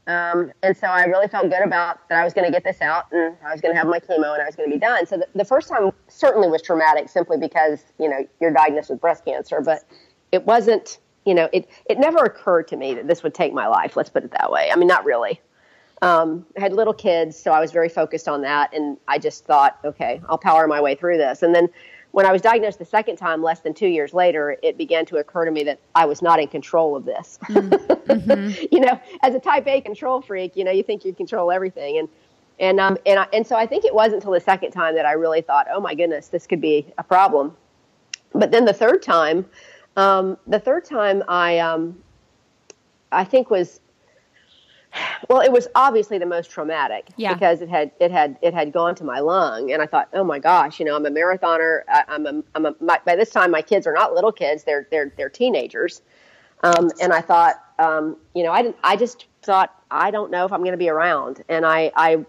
[0.06, 2.80] Um, and so I really felt good about that I was going to get this
[2.80, 4.80] out and I was going to have my chemo and I was going to be
[4.80, 5.06] done.
[5.06, 9.00] So the, the, first time certainly was traumatic simply because, you know, you're diagnosed with
[9.00, 9.84] breast cancer, but
[10.32, 13.66] it wasn't, you know, it, it never occurred to me that this would take my
[13.66, 13.94] life.
[13.94, 14.70] Let's put it that way.
[14.72, 15.40] I mean, not really.
[16.02, 18.72] Um, I had little kids, so I was very focused on that.
[18.74, 21.42] And I just thought, okay, I'll power my way through this.
[21.42, 21.68] And then
[22.12, 25.16] when I was diagnosed the second time, less than two years later, it began to
[25.18, 27.38] occur to me that I was not in control of this.
[27.44, 28.66] Mm-hmm.
[28.72, 31.98] you know, as a type A control freak, you know, you think you control everything.
[31.98, 32.08] And,
[32.58, 35.06] and, um, and, I, and so I think it wasn't until the second time that
[35.06, 37.56] I really thought, oh my goodness, this could be a problem.
[38.34, 39.46] But then the third time,
[39.96, 41.96] um, the third time I, um,
[43.12, 43.80] I think was
[45.28, 47.34] well, it was obviously the most traumatic yeah.
[47.34, 50.24] because it had it had it had gone to my lung, and I thought, oh
[50.24, 51.82] my gosh, you know, I'm a marathoner.
[51.88, 54.64] I, am a I'm a my, by this time my kids are not little kids;
[54.64, 56.02] they're they're they're teenagers,
[56.62, 58.76] um, and I thought, um, you know, I didn't.
[58.82, 62.24] I just thought I don't know if I'm going to be around, and I I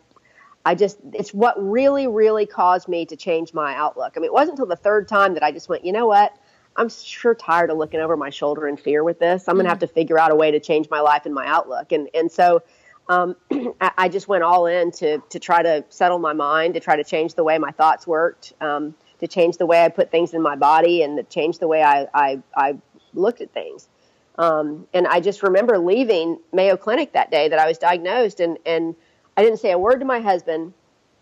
[0.65, 4.13] I just it's what really really caused me to change my outlook.
[4.15, 6.37] I mean, it wasn't until the third time that I just went, you know what,
[6.75, 9.47] I'm sure tired of looking over my shoulder in fear with this.
[9.47, 9.87] I'm going to have mm-hmm.
[9.87, 11.91] to figure out a way to change my life and my outlook.
[11.91, 12.63] And and so
[13.11, 13.35] um,
[13.97, 17.03] I, just went all in to to try to settle my mind, to try to
[17.03, 20.41] change the way my thoughts worked, um, to change the way I put things in
[20.41, 22.77] my body, and to change the way I I, I
[23.13, 23.89] looked at things.
[24.37, 28.57] Um, and I just remember leaving Mayo Clinic that day that I was diagnosed, and
[28.65, 28.95] and
[29.35, 30.73] I didn't say a word to my husband,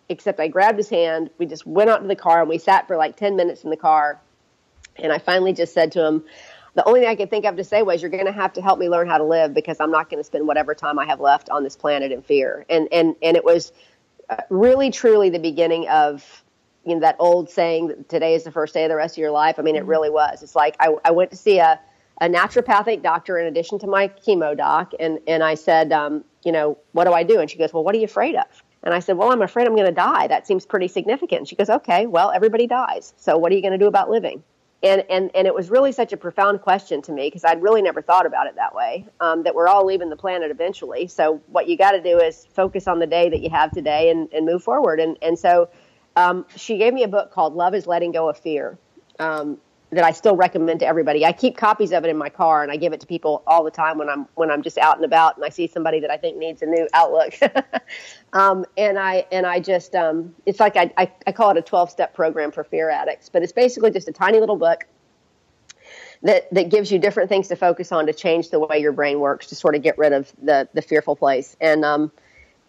[0.09, 1.31] except I grabbed his hand.
[1.39, 3.71] We just went out to the car and we sat for like ten minutes in
[3.71, 4.21] the car
[5.03, 6.25] and I finally just said to him,
[6.75, 8.61] the only thing I could think of to say was, "You're going to have to
[8.61, 11.05] help me learn how to live because I'm not going to spend whatever time I
[11.05, 13.71] have left on this planet in fear." And and and it was
[14.29, 16.43] uh, really truly the beginning of
[16.85, 19.19] you know that old saying that today is the first day of the rest of
[19.19, 19.57] your life.
[19.57, 19.89] I mean, it mm-hmm.
[19.89, 20.43] really was.
[20.43, 21.79] It's like I, I went to see a
[22.21, 26.51] a naturopathic doctor in addition to my chemo doc, and and I said, um, you
[26.51, 27.39] know, what do I do?
[27.39, 28.63] And she goes, well, what are you afraid of?
[28.83, 30.27] And I said, well, I'm afraid I'm going to die.
[30.27, 31.47] That seems pretty significant.
[31.47, 33.13] She goes, okay, well, everybody dies.
[33.17, 34.41] So what are you going to do about living?
[34.81, 37.81] And, and, and it was really such a profound question to me because I'd really
[37.81, 41.07] never thought about it that way um, that we're all leaving the planet eventually.
[41.07, 44.09] So what you got to do is focus on the day that you have today
[44.09, 45.01] and, and move forward.
[45.01, 45.69] And, and so
[46.15, 48.77] um, she gave me a book called Love is Letting Go of Fear.
[49.19, 49.57] Um,
[49.91, 51.25] that I still recommend to everybody.
[51.25, 53.63] I keep copies of it in my car and I give it to people all
[53.63, 56.11] the time when I'm when I'm just out and about and I see somebody that
[56.11, 57.33] I think needs a new outlook.
[58.33, 61.61] um, and I and I just um, it's like I, I, I call it a
[61.61, 64.85] 12 step program for fear addicts, but it's basically just a tiny little book
[66.21, 69.19] that that gives you different things to focus on to change the way your brain
[69.19, 72.11] works to sort of get rid of the the fearful place and um,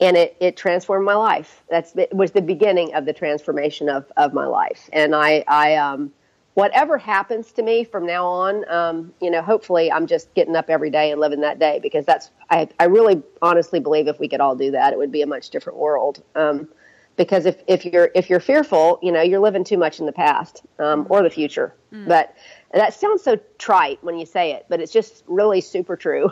[0.00, 1.62] and it, it transformed my life.
[1.68, 4.88] That's it was the beginning of the transformation of, of my life.
[4.92, 6.12] And I I um
[6.60, 10.68] whatever happens to me from now on, um, you know, hopefully I'm just getting up
[10.68, 14.28] every day and living that day because that's, I, I really honestly believe if we
[14.28, 16.22] could all do that, it would be a much different world.
[16.34, 16.68] Um,
[17.16, 20.12] because if, if you're, if you're fearful, you know, you're living too much in the
[20.12, 21.74] past, um, or the future.
[21.94, 22.06] Mm.
[22.06, 22.36] But
[22.74, 26.30] that sounds so trite when you say it, but it's just really super true.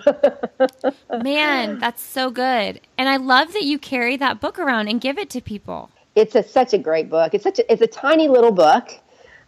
[1.22, 2.82] Man, that's so good.
[2.98, 5.90] And I love that you carry that book around and give it to people.
[6.14, 7.32] It's a, such a great book.
[7.32, 9.00] It's such a, it's a tiny little book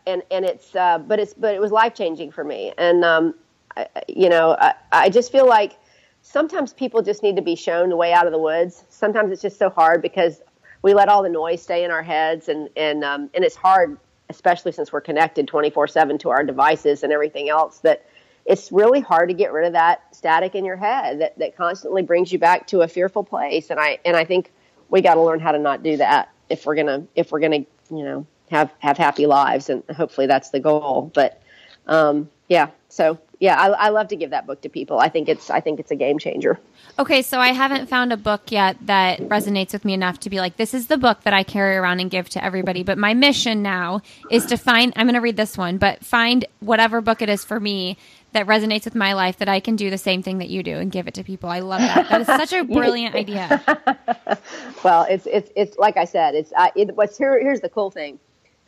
[0.06, 2.72] and and it's uh, but it's but it was life changing for me.
[2.78, 3.34] And um,
[3.76, 5.78] I, you know I, I just feel like
[6.22, 8.84] sometimes people just need to be shown the way out of the woods.
[8.88, 10.40] Sometimes it's just so hard because
[10.82, 13.98] we let all the noise stay in our heads and and um, and it's hard
[14.28, 18.06] especially since we're connected 24/7 to our devices and everything else that
[18.46, 22.02] it's really hard to get rid of that static in your head that, that constantly
[22.02, 23.70] brings you back to a fearful place.
[23.70, 24.52] And I and I think
[24.88, 27.58] we got to learn how to not do that if we're to if we're to
[27.90, 31.10] you know have have happy lives, and hopefully that's the goal.
[31.14, 31.40] But
[31.86, 34.98] um, yeah, so yeah, I, I love to give that book to people.
[34.98, 36.60] I think it's I think it's a game changer.
[36.98, 40.38] Okay, so I haven't found a book yet that resonates with me enough to be
[40.38, 42.82] like, this is the book that I carry around and give to everybody.
[42.82, 44.92] But my mission now is to find.
[44.96, 47.96] I'm going to read this one, but find whatever book it is for me
[48.32, 50.76] that resonates with my life that I can do the same thing that you do
[50.76, 51.48] and give it to people.
[51.48, 52.08] I love that.
[52.08, 53.62] That is such a brilliant idea.
[54.84, 56.34] well, it's it's it's like I said.
[56.34, 57.40] It's uh, it, what's here.
[57.40, 58.18] Here's the cool thing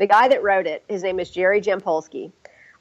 [0.03, 2.33] the guy that wrote it, his name is Jerry Jampolsky.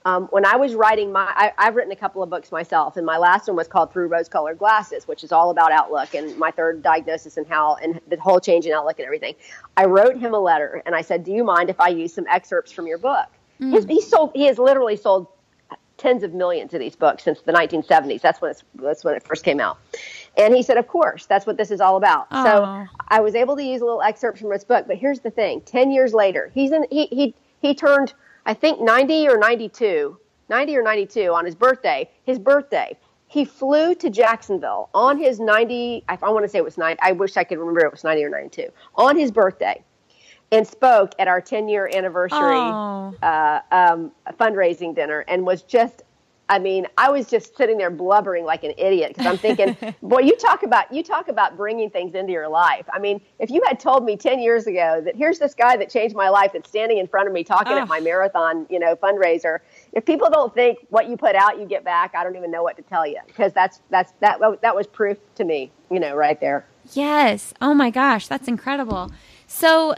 [0.05, 3.05] Um, when I was writing my, I, have written a couple of books myself, and
[3.05, 6.49] my last one was called Through Rose-Colored Glasses, which is all about outlook and my
[6.49, 9.36] third diagnosis and how and the whole change in outlook and everything.
[9.77, 12.25] I wrote him a letter and I said, "Do you mind if I use some
[12.27, 13.27] excerpts from your book?"
[13.62, 13.88] Mm.
[13.88, 15.27] He sold, he has literally sold
[16.01, 18.21] tens of millions of these books since the 1970s.
[18.21, 19.77] That's when it's, that's when it first came out.
[20.37, 22.29] And he said, Of course, that's what this is all about.
[22.29, 22.43] Aww.
[22.43, 24.85] So I was able to use a little excerpt from his book.
[24.87, 28.13] But here's the thing 10 years later, he's in, he, he, he turned,
[28.45, 30.17] I think, 90 or 92,
[30.49, 32.97] 90 or 92 on his birthday, his birthday.
[33.27, 36.99] He flew to Jacksonville on his 90, I, I want to say it was 90,
[37.01, 39.81] I wish I could remember it was 90 or 92, on his birthday
[40.51, 42.57] and spoke at our 10 year anniversary
[43.23, 46.03] uh, um, fundraising dinner and was just
[46.51, 50.19] I mean, I was just sitting there blubbering like an idiot because I'm thinking, boy,
[50.19, 52.85] you talk about you talk about bringing things into your life.
[52.91, 55.89] I mean, if you had told me 10 years ago that here's this guy that
[55.89, 57.79] changed my life that's standing in front of me talking oh.
[57.79, 59.59] at my marathon, you know, fundraiser,
[59.93, 62.63] if people don't think what you put out you get back, I don't even know
[62.63, 66.13] what to tell you because that's that's that that was proof to me, you know,
[66.15, 66.65] right there.
[66.91, 67.53] Yes.
[67.61, 69.09] Oh my gosh, that's incredible.
[69.47, 69.95] So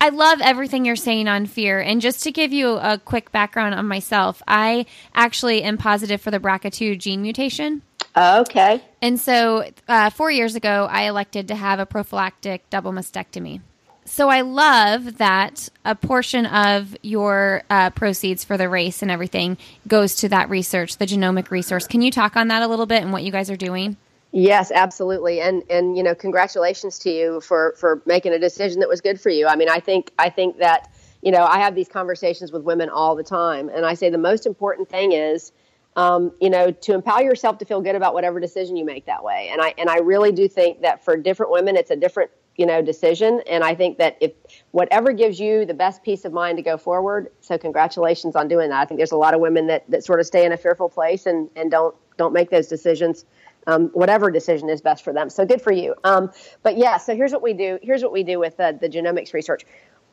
[0.00, 1.78] I love everything you're saying on fear.
[1.78, 6.30] And just to give you a quick background on myself, I actually am positive for
[6.30, 7.82] the BRCA2 gene mutation.
[8.16, 8.82] Okay.
[9.02, 13.60] And so uh, four years ago, I elected to have a prophylactic double mastectomy.
[14.06, 19.58] So I love that a portion of your uh, proceeds for the race and everything
[19.86, 21.86] goes to that research, the genomic resource.
[21.86, 23.96] Can you talk on that a little bit and what you guys are doing?
[24.32, 25.40] Yes, absolutely.
[25.40, 29.20] And and you know, congratulations to you for for making a decision that was good
[29.20, 29.46] for you.
[29.46, 32.88] I mean, I think I think that you know, I have these conversations with women
[32.88, 35.52] all the time, and I say the most important thing is
[35.96, 39.24] um, you know, to empower yourself to feel good about whatever decision you make that
[39.24, 39.48] way.
[39.52, 42.66] And I and I really do think that for different women, it's a different you
[42.66, 43.42] know decision.
[43.50, 44.32] And I think that if
[44.70, 48.70] whatever gives you the best peace of mind to go forward, so congratulations on doing
[48.70, 48.80] that.
[48.80, 50.88] I think there's a lot of women that that sort of stay in a fearful
[50.88, 53.24] place and and don't don't make those decisions
[53.70, 55.30] um, whatever decision is best for them.
[55.30, 55.94] So good for you.
[56.04, 56.30] Um,
[56.62, 57.78] but yeah, so here's what we do.
[57.82, 59.62] Here's what we do with the, the genomics research.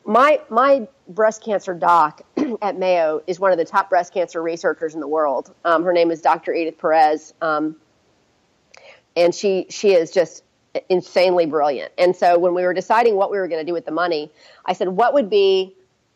[0.04, 2.22] My my breast cancer doc
[2.62, 5.54] at Mayo is one of the top breast cancer researchers in the world.
[5.64, 6.54] Um, her name is Dr.
[6.54, 7.76] Edith Perez, um,
[9.16, 10.44] and she she is just
[10.88, 11.92] insanely brilliant.
[11.98, 14.30] And so when we were deciding what we were going to do with the money,
[14.64, 15.74] I said, what would be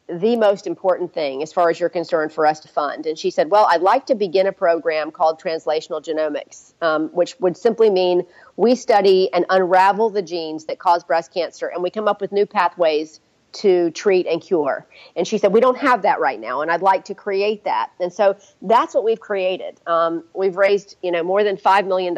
[0.09, 3.07] the most important thing as far as you're concerned for us to fund?
[3.07, 7.39] And she said, Well, I'd like to begin a program called Translational Genomics, um, which
[7.41, 8.25] would simply mean
[8.57, 12.33] we study and unravel the genes that cause breast cancer and we come up with
[12.33, 13.21] new pathways
[13.53, 14.87] to treat and cure.
[15.15, 17.91] And she said, We don't have that right now, and I'd like to create that.
[18.01, 19.81] And so that's what we've created.
[19.87, 22.17] Um, we've raised, you know, more than $5 million,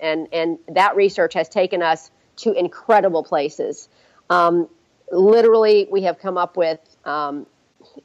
[0.00, 3.88] and, and that research has taken us to incredible places.
[4.30, 4.68] Um,
[5.12, 7.46] literally, we have come up with, um,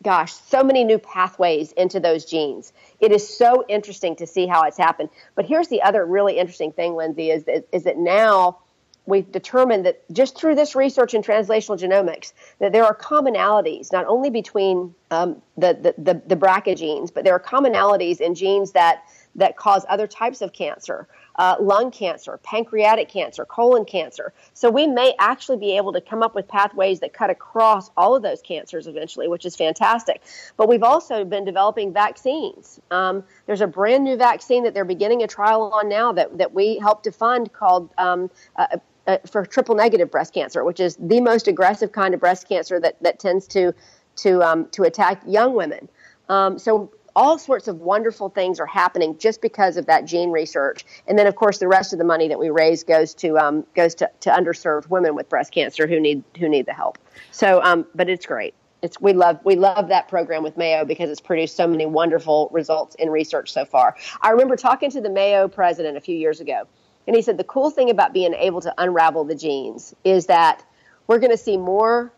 [0.04, 2.74] gosh, so many new pathways into those genes.
[3.00, 5.10] It is so interesting to see how it's happened.
[5.36, 8.60] But here's the other really interesting thing, Lindsey, is that, is that now
[9.06, 14.06] we've determined that just through this research in translational genomics that there are commonalities not
[14.06, 18.72] only between um, the, the, the, the BRCA genes, but there are commonalities in genes
[18.74, 19.04] that
[19.36, 21.08] that cause other types of cancer,
[21.40, 24.34] uh, lung cancer, pancreatic cancer, colon cancer.
[24.54, 28.14] So we may actually be able to come up with pathways that cut across all
[28.14, 30.22] of those cancers eventually, which is fantastic.
[30.58, 32.82] But we've also been developing vaccines.
[32.92, 36.54] Um, there's a brand new vaccine that they're beginning a trial on now that, that
[36.54, 40.98] we helped to fund called um, uh, uh, for triple negative breast cancer, which is
[41.00, 43.74] the most aggressive kind of breast cancer that, that tends to
[44.18, 45.88] to um, to attack young women.
[46.28, 50.86] Um, so all sorts of wonderful things are happening just because of that gene research.
[51.06, 53.66] And then, of course, the rest of the money that we raise goes to um,
[53.76, 56.98] goes to, to underserved women with breast cancer who need who need the help.
[57.32, 58.54] So, um, but it's great.
[58.82, 62.50] It's we love we love that program with Mayo because it's produced so many wonderful
[62.54, 63.98] results in research so far.
[64.22, 66.68] I remember talking to the Mayo president a few years ago,
[67.06, 70.64] and he said the cool thing about being able to unravel the genes is that
[71.08, 72.14] we're going to see more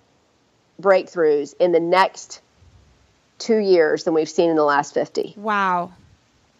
[0.79, 2.41] breakthroughs in the next
[3.41, 5.33] two years than we've seen in the last 50.
[5.35, 5.91] Wow.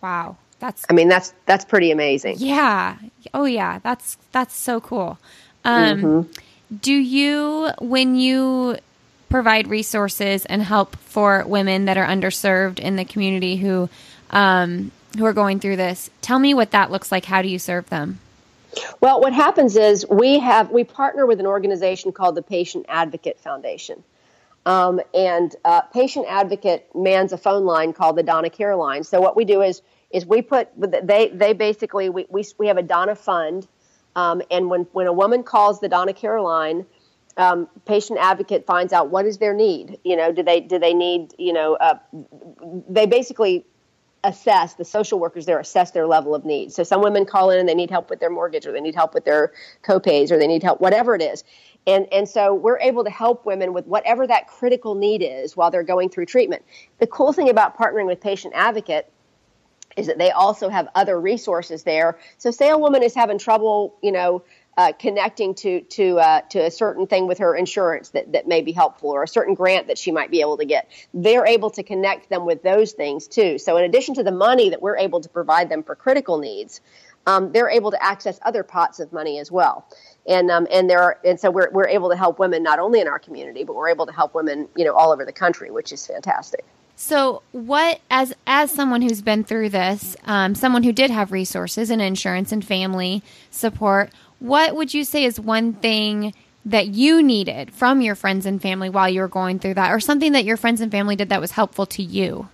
[0.02, 0.38] Wow.
[0.60, 2.36] That's I mean that's that's pretty amazing.
[2.38, 2.98] Yeah.
[3.34, 5.18] Oh yeah, that's that's so cool.
[5.66, 6.76] Um mm-hmm.
[6.76, 8.78] do you when you
[9.30, 13.90] provide resources and help for women that are underserved in the community who
[14.30, 16.10] um who are going through this.
[16.22, 17.26] Tell me what that looks like.
[17.26, 18.20] How do you serve them?
[19.02, 23.40] Well, what happens is we have we partner with an organization called the Patient Advocate
[23.40, 24.04] Foundation.
[24.66, 29.04] Um, and uh, patient advocate mans a phone line called the Donna Care line.
[29.04, 32.78] So what we do is is we put they they basically we we, we have
[32.78, 33.68] a Donna fund,
[34.16, 36.86] um, and when when a woman calls the Donna Care line,
[37.38, 39.98] um, patient advocate finds out what is their need.
[40.04, 41.98] You know, do they do they need you know uh,
[42.88, 43.66] they basically
[44.24, 46.72] assess the social workers there assess their level of need.
[46.72, 48.96] So some women call in and they need help with their mortgage or they need
[48.96, 49.52] help with their
[49.84, 51.44] copays or they need help whatever it is.
[51.88, 55.72] And and so we're able to help women with whatever that critical need is while
[55.72, 56.64] they're going through treatment.
[57.00, 59.12] The cool thing about partnering with Patient Advocate
[59.98, 62.18] is that they also have other resources there.
[62.38, 64.44] So say a woman is having trouble, you know,
[64.78, 68.62] uh, connecting to to uh, to a certain thing with her insurance that, that may
[68.62, 70.90] be helpful or a certain grant that she might be able to get.
[71.14, 73.58] They're able to connect them with those things too.
[73.58, 76.80] So in addition to the money that we're able to provide them for critical needs,
[77.28, 79.86] um, they're able to access other pots of money as well.
[80.28, 83.00] And um, and there are, and so we're we're able to help women not only
[83.00, 85.72] in our community, but we're able to help women you know all over the country,
[85.72, 86.64] which is fantastic.
[86.96, 91.90] So, what as as someone who's been through this, um, someone who did have resources
[91.90, 97.74] and insurance and family support, what would you say is one thing that you needed
[97.74, 100.58] from your friends and family while you were going through that, or something that your
[100.58, 102.50] friends and family did that was helpful to you?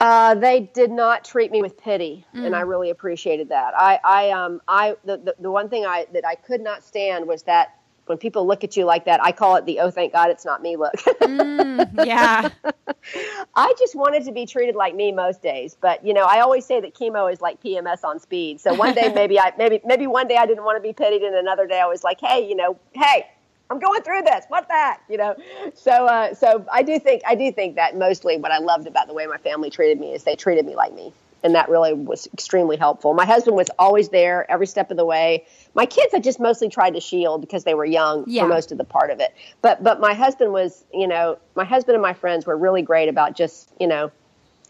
[0.00, 2.46] Uh, they did not treat me with pity, mm.
[2.46, 2.68] and I mm.
[2.68, 3.74] really appreciated that.
[3.76, 7.26] I, I, um, I, the, the, the one thing I that I could not stand
[7.26, 10.12] was that when people look at you like that, I call it the "oh, thank
[10.12, 10.94] God it's not me" look.
[10.96, 12.48] mm, yeah.
[13.54, 16.64] I just wanted to be treated like me most days, but you know, I always
[16.64, 18.60] say that chemo is like PMS on speed.
[18.60, 21.22] So one day maybe I maybe maybe one day I didn't want to be pitied,
[21.22, 23.26] and another day I was like, hey, you know, hey,
[23.70, 24.44] I'm going through this.
[24.48, 25.00] What that?
[25.08, 25.36] You know.
[25.74, 29.08] So uh, so I do think I do think that mostly what I loved about
[29.08, 31.92] the way my family treated me is they treated me like me and that really
[31.92, 33.14] was extremely helpful.
[33.14, 35.46] My husband was always there every step of the way.
[35.74, 38.42] My kids I just mostly tried to shield because they were young yeah.
[38.42, 39.34] for most of the part of it.
[39.62, 43.08] But but my husband was, you know, my husband and my friends were really great
[43.08, 44.10] about just, you know,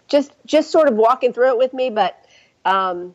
[0.09, 2.23] just just sort of walking through it with me, but
[2.65, 3.15] um,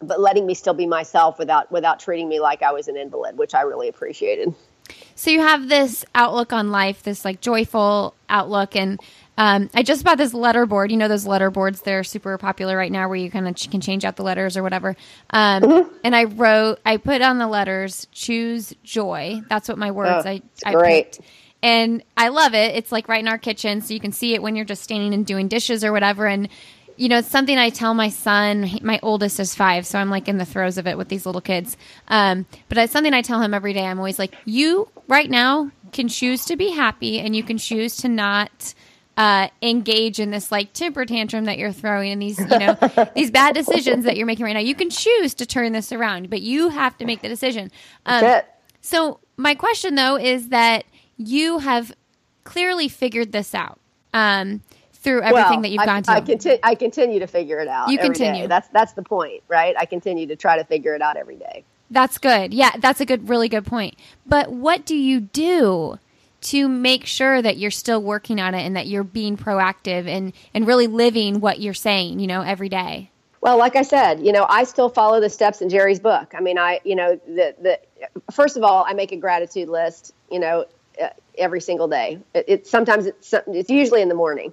[0.00, 3.36] but letting me still be myself without without treating me like I was an invalid,
[3.36, 4.54] which I really appreciated.
[5.14, 9.00] So you have this outlook on life, this like joyful outlook, and
[9.38, 10.90] um, I just bought this letter board.
[10.90, 13.70] You know those letter boards; they're super popular right now, where you kind of ch-
[13.70, 14.96] can change out the letters or whatever.
[15.30, 15.96] Um, mm-hmm.
[16.04, 20.26] And I wrote, I put on the letters, "Choose joy." That's what my words.
[20.26, 21.12] Oh, I, I great.
[21.12, 21.26] Picked.
[21.62, 22.76] And I love it.
[22.76, 25.12] It's like right in our kitchen, so you can see it when you're just standing
[25.14, 26.26] and doing dishes or whatever.
[26.26, 26.48] And
[26.96, 28.78] you know, it's something I tell my son.
[28.82, 31.40] My oldest is five, so I'm like in the throes of it with these little
[31.40, 31.76] kids.
[32.08, 33.84] Um, but it's something I tell him every day.
[33.84, 37.96] I'm always like, you right now can choose to be happy and you can choose
[37.98, 38.74] to not
[39.16, 42.76] uh, engage in this like temper tantrum that you're throwing and these, you know,
[43.14, 44.60] these bad decisions that you're making right now.
[44.60, 47.70] You can choose to turn this around, but you have to make the decision.
[48.04, 48.42] Um,
[48.80, 50.84] so my question though is that
[51.16, 51.92] you have
[52.44, 53.78] clearly figured this out
[54.12, 54.62] um,
[55.06, 56.10] through everything well, that you've I, gone to.
[56.10, 57.88] I, conti- I continue to figure it out.
[57.88, 58.24] You every day.
[58.24, 58.48] continue.
[58.48, 59.76] That's that's the point, right?
[59.78, 61.64] I continue to try to figure it out every day.
[61.92, 62.52] That's good.
[62.52, 63.94] Yeah, that's a good, really good point.
[64.26, 66.00] But what do you do
[66.40, 70.32] to make sure that you're still working on it and that you're being proactive and,
[70.52, 73.10] and really living what you're saying, you know, every day?
[73.40, 76.34] Well, like I said, you know, I still follow the steps in Jerry's book.
[76.36, 77.78] I mean, I, you know, the the
[78.32, 80.66] first of all, I make a gratitude list, you know,
[81.00, 82.18] uh, every single day.
[82.34, 84.52] It, it sometimes it's it's usually in the morning,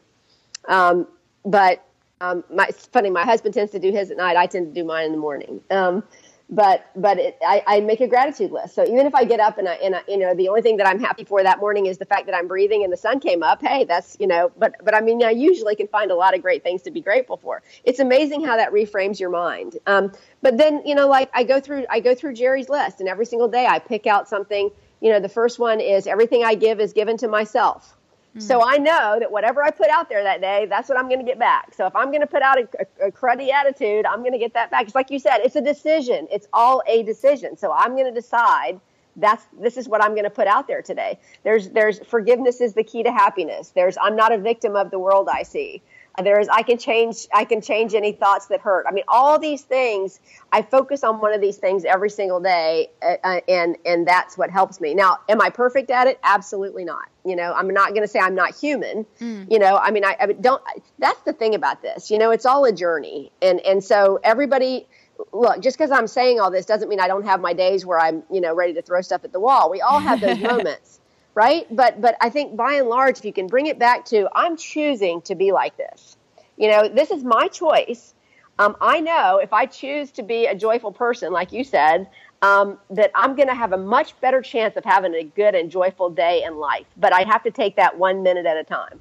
[0.68, 1.08] um,
[1.46, 1.86] but
[2.22, 3.10] um, my, it's funny.
[3.10, 4.38] My husband tends to do his at night.
[4.38, 5.62] I tend to do mine in the morning.
[5.70, 6.04] Um,
[6.50, 8.76] but but it, I, I make a gratitude list.
[8.76, 10.78] So even if I get up and I, and I, you know the only thing
[10.78, 13.20] that I'm happy for that morning is the fact that I'm breathing and the sun
[13.20, 13.62] came up.
[13.62, 14.52] Hey, that's you know.
[14.58, 17.02] But but I mean I usually can find a lot of great things to be
[17.02, 17.64] grateful for.
[17.84, 19.78] It's amazing how that reframes your mind.
[19.88, 20.12] Um,
[20.42, 23.26] but then you know like I go through I go through Jerry's list and every
[23.26, 24.70] single day I pick out something.
[25.02, 27.98] You know the first one is everything I give is given to myself.
[28.36, 28.42] Mm.
[28.42, 31.20] So I know that whatever I put out there that day, that's what I'm going
[31.20, 31.74] to get back.
[31.74, 34.40] So if I'm going to put out a, a, a cruddy attitude, I'm going to
[34.40, 34.86] get that back.
[34.86, 36.28] It's like you said, it's a decision.
[36.32, 37.58] It's all a decision.
[37.58, 38.80] So I'm going to decide
[39.16, 41.20] that's this is what I'm going to put out there today.
[41.44, 43.70] There's there's forgiveness is the key to happiness.
[43.70, 45.82] There's I'm not a victim of the world I see.
[46.22, 48.86] There's I can change I can change any thoughts that hurt.
[48.88, 50.20] I mean all these things.
[50.52, 54.52] I focus on one of these things every single day, uh, and and that's what
[54.52, 54.94] helps me.
[54.94, 56.20] Now, am I perfect at it?
[56.24, 57.10] Absolutely not.
[57.26, 59.06] You know, I'm not going to say I'm not human.
[59.50, 60.62] You know, I mean, I, I don't.
[61.00, 62.12] That's the thing about this.
[62.12, 64.88] You know, it's all a journey, and and so everybody
[65.32, 68.00] look, just because I'm saying all this doesn't mean I don't have my days where
[68.00, 69.70] I'm, you know, ready to throw stuff at the wall.
[69.70, 71.00] We all have those moments,
[71.36, 71.66] right?
[71.70, 74.58] But but I think by and large, if you can bring it back to I'm
[74.58, 76.18] choosing to be like this,
[76.58, 78.14] you know, this is my choice.
[78.60, 82.08] Um, I know if I choose to be a joyful person, like you said,
[82.44, 85.72] um, that I'm going to have a much better chance of having a good and
[85.72, 86.86] joyful day in life.
[86.98, 89.00] But I have to take that one minute at a time.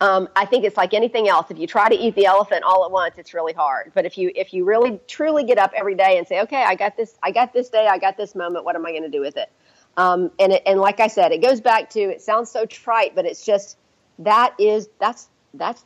[0.00, 1.50] Um, I think it's like anything else.
[1.50, 3.92] If you try to eat the elephant all at once, it's really hard.
[3.94, 6.76] But if you if you really truly get up every day and say, okay, I
[6.76, 8.64] got this, I got this day, I got this moment.
[8.64, 9.50] What am I going to do with it?
[9.98, 13.16] Um, and it, and like I said, it goes back to it sounds so trite,
[13.16, 13.76] but it's just
[14.20, 15.84] that is that's that's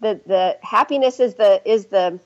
[0.00, 2.18] the the happiness is the is the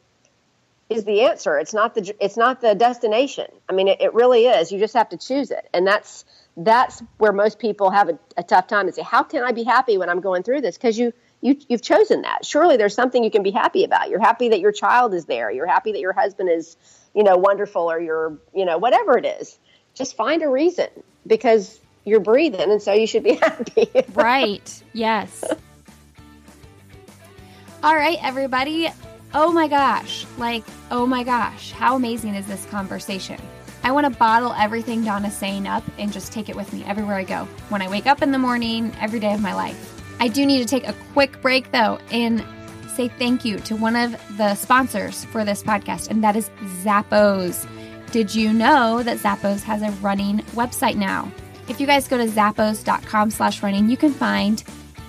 [0.89, 1.59] is the answer.
[1.59, 3.47] It's not the it's not the destination.
[3.69, 4.71] I mean, it, it really is.
[4.71, 6.25] You just have to choose it, and that's
[6.57, 9.65] that's where most people have a, a tough time and say, "How can I be
[9.65, 12.45] happy when I'm going through this?" Because you you you've chosen that.
[12.45, 14.11] Surely there's something you can be happy about.
[14.11, 15.51] You're happy that your child is there.
[15.51, 16.77] You're happy that your husband is,
[17.15, 19.59] you know, wonderful, or you're, you know, whatever it is.
[20.01, 20.89] Just find a reason
[21.27, 23.87] because you're breathing, and so you should be happy.
[24.15, 24.83] Right.
[24.95, 25.45] Yes.
[27.83, 28.89] All right, everybody.
[29.35, 30.25] Oh my gosh.
[30.39, 31.73] Like, oh my gosh.
[31.73, 33.39] How amazing is this conversation?
[33.83, 37.17] I want to bottle everything Donna's saying up and just take it with me everywhere
[37.17, 37.45] I go.
[37.69, 40.03] When I wake up in the morning, every day of my life.
[40.19, 42.43] I do need to take a quick break though and
[42.95, 46.49] say thank you to one of the sponsors for this podcast, and that is
[46.83, 47.67] Zappos.
[48.13, 51.31] Did you know that Zappos has a running website now?
[51.69, 54.65] If you guys go to zappos.com slash running, you can find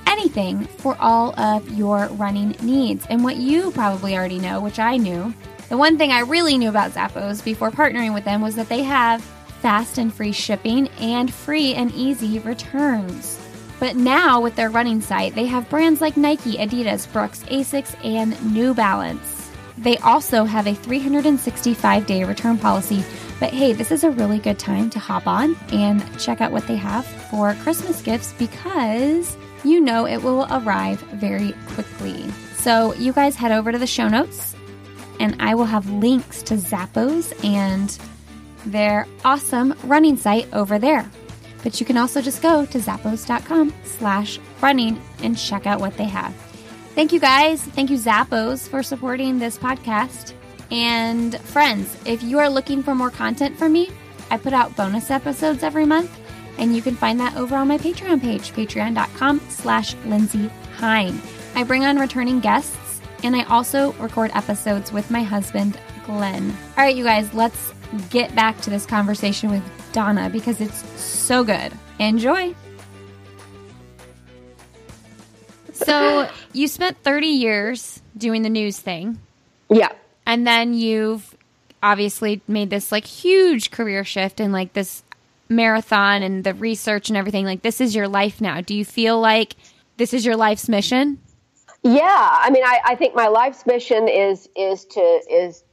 [0.05, 3.07] anything for all of your running needs.
[3.09, 5.33] And what you probably already know, which I knew,
[5.69, 8.83] the one thing I really knew about Zappos before partnering with them was that they
[8.83, 9.23] have
[9.61, 13.39] fast and free shipping and free and easy returns.
[13.79, 18.53] But now with their running site, they have brands like Nike, Adidas, Brooks, Asics, and
[18.53, 19.40] New Balance.
[19.77, 23.03] They also have a 365 day return policy.
[23.39, 26.67] But hey, this is a really good time to hop on and check out what
[26.67, 32.29] they have for Christmas gifts because you know it will arrive very quickly.
[32.55, 34.55] So you guys head over to the show notes
[35.19, 37.97] and I will have links to Zappos and
[38.65, 41.09] their awesome running site over there.
[41.63, 46.05] But you can also just go to zappos.com slash running and check out what they
[46.05, 46.50] have.
[46.93, 47.61] Thank you guys.
[47.61, 50.33] Thank you, Zappos, for supporting this podcast.
[50.71, 53.89] And friends, if you are looking for more content from me,
[54.29, 56.11] I put out bonus episodes every month,
[56.57, 61.21] and you can find that over on my Patreon page, patreon.com slash Lindsey Hein.
[61.55, 66.49] I bring on returning guests, and I also record episodes with my husband, Glenn.
[66.77, 67.73] All right, you guys, let's
[68.09, 71.73] get back to this conversation with Donna because it's so good.
[71.99, 72.55] Enjoy.
[75.85, 79.19] So, you spent 30 years doing the news thing,
[79.69, 79.89] yeah.
[80.25, 81.35] and then you've
[81.83, 85.03] obviously made this like huge career shift and like this
[85.49, 88.61] marathon and the research and everything, like this is your life now.
[88.61, 89.55] Do you feel like
[89.97, 91.19] this is your life's mission?
[91.83, 95.63] Yeah, I mean, I, I think my life's mission is is to is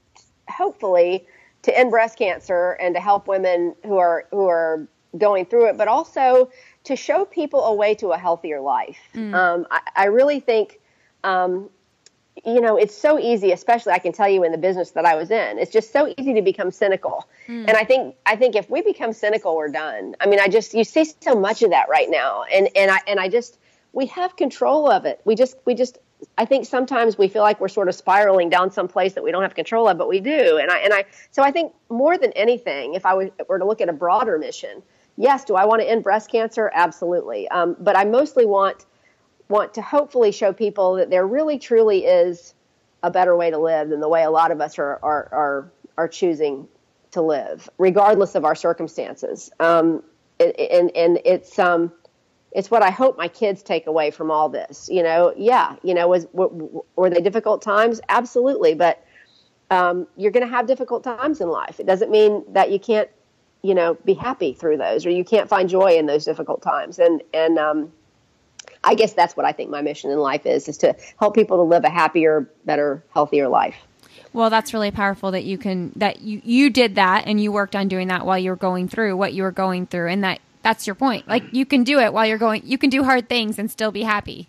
[0.48, 1.26] hopefully
[1.62, 4.86] to end breast cancer and to help women who are who are
[5.16, 6.50] going through it, but also
[6.88, 8.98] to show people a way to a healthier life.
[9.14, 9.34] Mm.
[9.34, 10.80] Um, I, I, really think,
[11.22, 11.68] um,
[12.46, 15.14] you know, it's so easy, especially I can tell you in the business that I
[15.14, 17.28] was in, it's just so easy to become cynical.
[17.46, 17.68] Mm.
[17.68, 20.16] And I think I think if we become cynical, we're done.
[20.18, 23.00] I mean, I just you see so much of that right now, and and I
[23.06, 23.58] and I just
[23.92, 25.20] we have control of it.
[25.26, 25.98] We just we just
[26.38, 29.30] I think sometimes we feel like we're sort of spiraling down some place that we
[29.30, 30.56] don't have control of, but we do.
[30.56, 33.82] And I and I so I think more than anything, if I were to look
[33.82, 34.82] at a broader mission,
[35.18, 36.70] yes, do I want to end breast cancer?
[36.72, 37.48] Absolutely.
[37.48, 38.86] Um, but I mostly want
[39.48, 42.54] want to hopefully show people that there really truly is
[43.02, 45.72] a better way to live than the way a lot of us are are are,
[45.98, 46.66] are choosing
[47.10, 49.50] to live, regardless of our circumstances.
[49.60, 50.02] Um,
[50.40, 51.92] and and it's um
[52.52, 54.88] it's what I hope my kids take away from all this.
[54.90, 58.00] You know, yeah, you know, was were, they difficult times?
[58.08, 59.04] Absolutely, but
[59.70, 61.78] um, you're going to have difficult times in life.
[61.78, 63.08] It doesn't mean that you can't,
[63.62, 66.98] you know, be happy through those, or you can't find joy in those difficult times.
[66.98, 67.92] And and um,
[68.84, 71.56] I guess that's what I think my mission in life is: is to help people
[71.58, 73.76] to live a happier, better, healthier life.
[74.32, 77.74] Well, that's really powerful that you can that you you did that and you worked
[77.74, 80.40] on doing that while you were going through what you were going through, and that
[80.62, 81.26] that's your point.
[81.26, 82.62] Like you can do it while you're going.
[82.64, 84.48] You can do hard things and still be happy.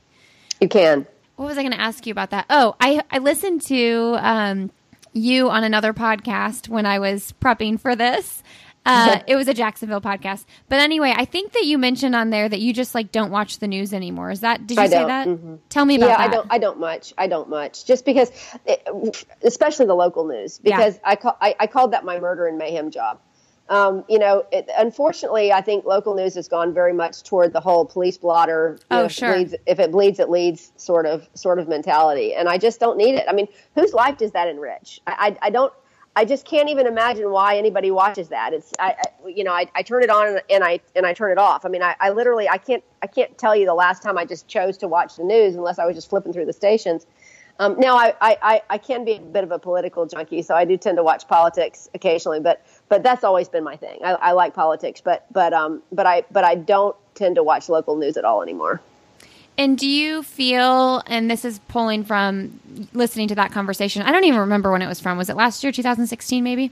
[0.59, 1.07] You can.
[1.37, 2.45] What was I going to ask you about that?
[2.49, 4.71] Oh, I I listened to um,
[5.13, 8.43] you on another podcast when I was prepping for this.
[8.85, 10.45] Uh, it was a Jacksonville podcast.
[10.67, 13.59] But anyway, I think that you mentioned on there that you just like don't watch
[13.59, 14.31] the news anymore.
[14.31, 15.27] Is that did you I say that?
[15.27, 15.55] Mm-hmm.
[15.69, 16.11] Tell me about that.
[16.11, 16.31] yeah, that.
[16.31, 16.51] I don't.
[16.51, 17.13] I don't much.
[17.17, 17.85] I don't much.
[17.85, 18.31] Just because,
[18.65, 21.09] it, especially the local news, because yeah.
[21.09, 23.19] I, call, I I called that my murder and mayhem job
[23.69, 27.59] um, you know, it, unfortunately, I think local news has gone very much toward the
[27.59, 28.79] whole police blotter.
[28.89, 29.29] Oh, know, sure.
[29.29, 32.57] If it, bleeds, if it bleeds, it leads sort of sort of mentality, and I
[32.57, 33.25] just don't need it.
[33.29, 35.01] I mean, whose life does that enrich?
[35.05, 35.71] I, I, I don't.
[36.15, 38.53] I just can't even imagine why anybody watches that.
[38.53, 41.31] It's, I, I you know, I, I turn it on and I and I turn
[41.31, 41.65] it off.
[41.65, 44.25] I mean, I, I literally, I can't, I can't tell you the last time I
[44.25, 47.05] just chose to watch the news unless I was just flipping through the stations.
[47.59, 50.63] Um, now, I, I, I can be a bit of a political junkie, so I
[50.63, 53.99] do tend to watch politics occasionally, but but that's always been my thing.
[54.03, 57.67] I, I like politics, but but um, but I but I don't tend to watch
[57.67, 58.81] local news at all anymore.
[59.59, 62.61] And do you feel, and this is pulling from
[62.93, 65.17] listening to that conversation, I don't even remember when it was from.
[65.17, 66.71] Was it last year, 2016, maybe?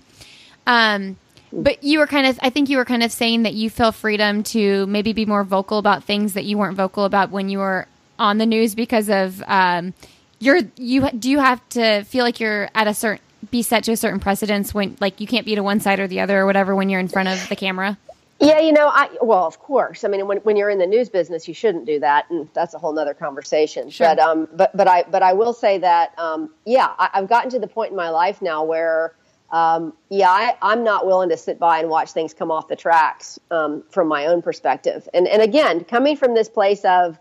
[0.66, 1.18] Um,
[1.52, 3.92] but you were kind of, I think you were kind of saying that you feel
[3.92, 7.58] freedom to maybe be more vocal about things that you weren't vocal about when you
[7.58, 9.94] were on the news because of um,
[10.40, 13.22] you're you do you have to feel like you're at a certain
[13.52, 16.08] be set to a certain precedence when like you can't be to one side or
[16.08, 17.98] the other or whatever when you're in front of the camera
[18.40, 21.10] yeah you know i well of course i mean when, when you're in the news
[21.10, 24.08] business you shouldn't do that and that's a whole nother conversation sure.
[24.08, 27.50] but um but but i but i will say that um yeah I, have gotten
[27.52, 29.16] to the point in my life now where
[29.50, 32.76] um, yeah, I, I'm not willing to sit by and watch things come off the
[32.76, 35.08] tracks um, from my own perspective.
[35.14, 37.18] And and again, coming from this place of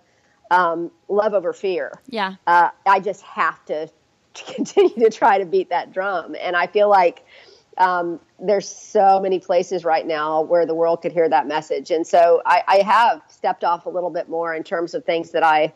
[0.50, 2.00] um, love over fear.
[2.08, 2.34] Yeah.
[2.46, 6.36] Uh, I just have to, to, continue to try to beat that drum.
[6.40, 7.24] And I feel like
[7.78, 11.90] um, there's so many places right now where the world could hear that message.
[11.90, 15.30] And so I, I, have stepped off a little bit more in terms of things
[15.32, 15.74] that I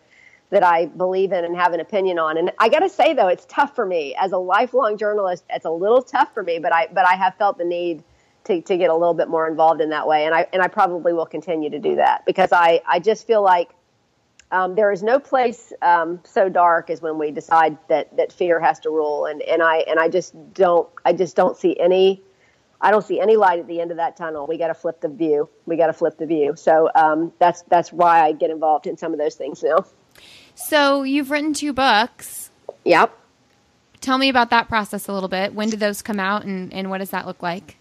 [0.51, 2.37] that I believe in and have an opinion on.
[2.37, 5.45] And I got to say though, it's tough for me as a lifelong journalist.
[5.51, 8.03] It's a little tough for me, but I but I have felt the need
[8.45, 10.25] to, to get a little bit more involved in that way.
[10.25, 13.43] And I and I probably will continue to do that because I I just feel
[13.43, 13.71] like
[14.53, 18.59] um, there is no place um, so dark as when we decide that that fear
[18.61, 22.23] has to rule, and and I and I just don't I just don't see any
[22.81, 24.47] I don't see any light at the end of that tunnel.
[24.47, 25.49] We got to flip the view.
[25.67, 26.55] We got to flip the view.
[26.57, 29.85] So um, that's that's why I get involved in some of those things now.
[30.55, 32.51] So you've written two books.
[32.85, 33.17] Yep.
[34.01, 35.55] Tell me about that process a little bit.
[35.55, 37.77] When did those come out, and and what does that look like?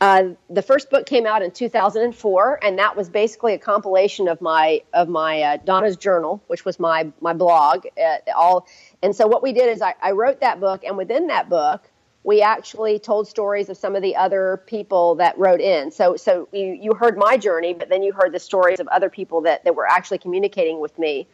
[0.00, 4.40] Uh, the first book came out in 2004, and that was basically a compilation of
[4.40, 7.84] my of my uh, Donna's Journal, which was my my blog.
[8.00, 8.66] Uh, all
[9.02, 11.90] and so what we did is I, I, wrote that book, and within that book,
[12.22, 15.90] we actually told stories of some of the other people that wrote in.
[15.90, 19.10] So so you, you heard my journey, but then you heard the stories of other
[19.10, 21.26] people that that were actually communicating with me,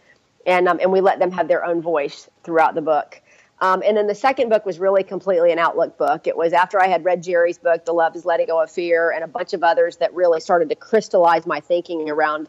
[0.46, 3.20] and um, and we let them have their own voice throughout the book.
[3.61, 6.26] Um, and then the second book was really completely an outlook book.
[6.26, 9.12] It was after I had read Jerry's book, The Love is Letting Go of Fear,
[9.12, 12.48] and a bunch of others that really started to crystallize my thinking around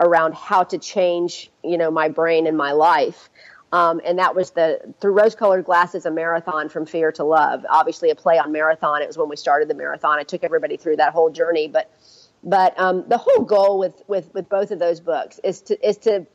[0.00, 3.30] around how to change, you know, my brain and my life.
[3.72, 7.64] Um, and that was the through rose-colored glasses, a marathon from fear to love.
[7.68, 9.02] Obviously, a play on marathon.
[9.02, 10.18] It was when we started the marathon.
[10.18, 11.90] I took everybody through that whole journey, but
[12.44, 15.98] but um, the whole goal with, with with both of those books is to is
[15.98, 16.26] to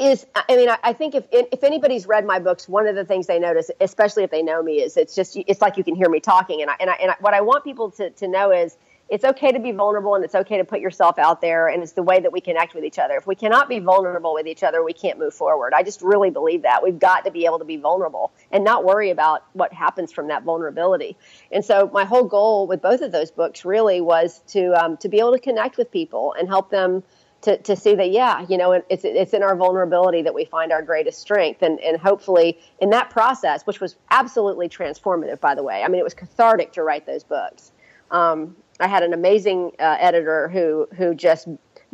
[0.00, 3.26] is I mean I, think if if anybody's read my books, one of the things
[3.26, 6.08] they notice, especially if they know me, is it's just it's like you can hear
[6.08, 8.50] me talking, and I and I, and I, what I want people to to know
[8.50, 8.76] is
[9.10, 11.92] it's okay to be vulnerable and it's okay to put yourself out there and it's
[11.92, 13.16] the way that we connect with each other.
[13.16, 15.74] If we cannot be vulnerable with each other we can't move forward.
[15.74, 16.82] I just really believe that.
[16.82, 20.28] We've got to be able to be vulnerable and not worry about what happens from
[20.28, 21.16] that vulnerability.
[21.50, 25.08] And so my whole goal with both of those books really was to um, to
[25.08, 27.02] be able to connect with people and help them
[27.42, 30.72] to, to see that yeah you know it's it's in our vulnerability that we find
[30.72, 35.62] our greatest strength and and hopefully in that process which was absolutely transformative by the
[35.62, 37.72] way i mean it was cathartic to write those books
[38.10, 41.48] um, I had an amazing uh, editor who who just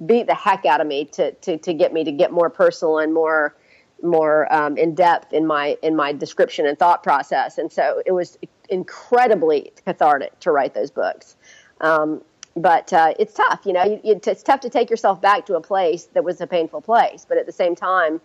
[0.05, 2.99] beat the heck out of me to, to to get me to get more personal
[2.99, 3.57] and more
[4.03, 7.59] more um, in depth in my in my description and thought process.
[7.59, 8.39] And so it was
[8.69, 11.37] incredibly cathartic to write those books.
[11.81, 12.23] Um,
[12.57, 13.85] but uh, it's tough, you know.
[13.85, 16.81] You, you, it's tough to take yourself back to a place that was a painful
[16.81, 18.21] place, but at the same time,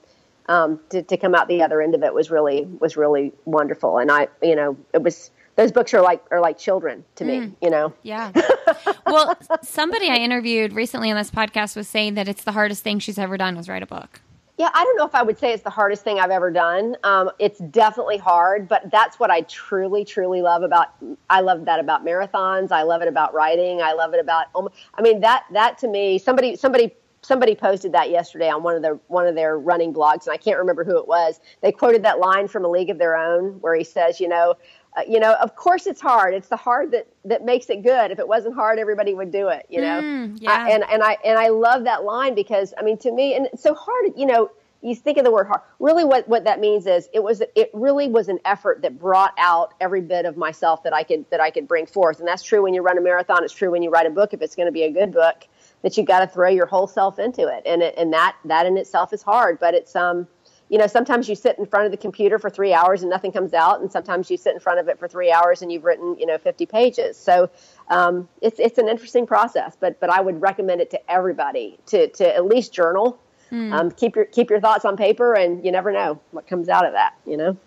[0.48, 3.98] um, to, to come out the other end of it was really was really wonderful.
[3.98, 7.40] And I, you know, it was those books are like are like children to me
[7.40, 7.56] mm.
[7.62, 8.32] you know yeah
[9.06, 13.00] well somebody i interviewed recently on this podcast was saying that it's the hardest thing
[13.00, 14.22] she's ever done was write a book
[14.62, 16.95] yeah i don't know if i would say it's the hardest thing i've ever done.
[17.03, 20.89] Um, it's definitely hard but that's what i truly truly love about
[21.32, 22.72] i love that about marathons.
[22.72, 23.82] I love it about writing.
[23.82, 24.45] I love it about
[24.93, 26.93] i mean that that to me somebody somebody
[27.24, 30.38] somebody posted that yesterday on one of their one of their running blogs and i
[30.38, 31.39] can't remember who it was.
[31.62, 34.55] They quoted that line from a league of their own where he says you know
[34.98, 36.34] uh, you know, of course it's hard.
[36.34, 38.12] It's the hard that that makes it good.
[38.12, 39.66] If it wasn't hard, everybody would do it.
[39.70, 40.52] You know, mm, yeah.
[40.52, 43.48] I, and and I and I love that line because I mean, to me, and
[43.48, 44.12] it's so hard.
[44.18, 45.62] You know, you think of the word hard.
[45.80, 49.34] Really, what what that means is it was it really was an effort that brought
[49.38, 52.20] out every bit of myself that I could that I could bring forth.
[52.20, 53.46] And that's true when you run a marathon.
[53.46, 54.34] It's true when you write a book.
[54.34, 55.48] If it's going to be a good book,
[55.84, 57.64] that you got to throw your whole self into it.
[57.66, 59.58] And it, and that that in itself is hard.
[59.60, 60.28] But it's um
[60.72, 63.34] you know, sometimes you sit in front of the computer for three hours and nothing
[63.34, 65.84] comes out, and sometimes you sit in front of it for three hours and you've
[65.84, 67.17] written, you know, 50 pages.
[67.17, 67.49] So
[67.89, 72.07] um, it's it's an interesting process, but but I would recommend it to everybody to
[72.07, 73.19] to at least journal,
[73.51, 73.74] mm.
[73.74, 76.86] um, keep your keep your thoughts on paper, and you never know what comes out
[76.86, 77.15] of that.
[77.26, 77.57] You know,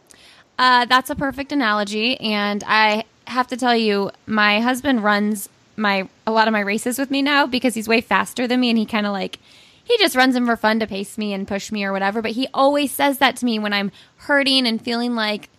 [0.58, 6.08] uh, that's a perfect analogy, and I have to tell you, my husband runs my
[6.26, 8.78] a lot of my races with me now because he's way faster than me, and
[8.78, 9.40] he kind of like
[9.84, 12.22] he just runs them for fun to pace me and push me or whatever.
[12.22, 15.50] But he always says that to me when I'm hurting and feeling like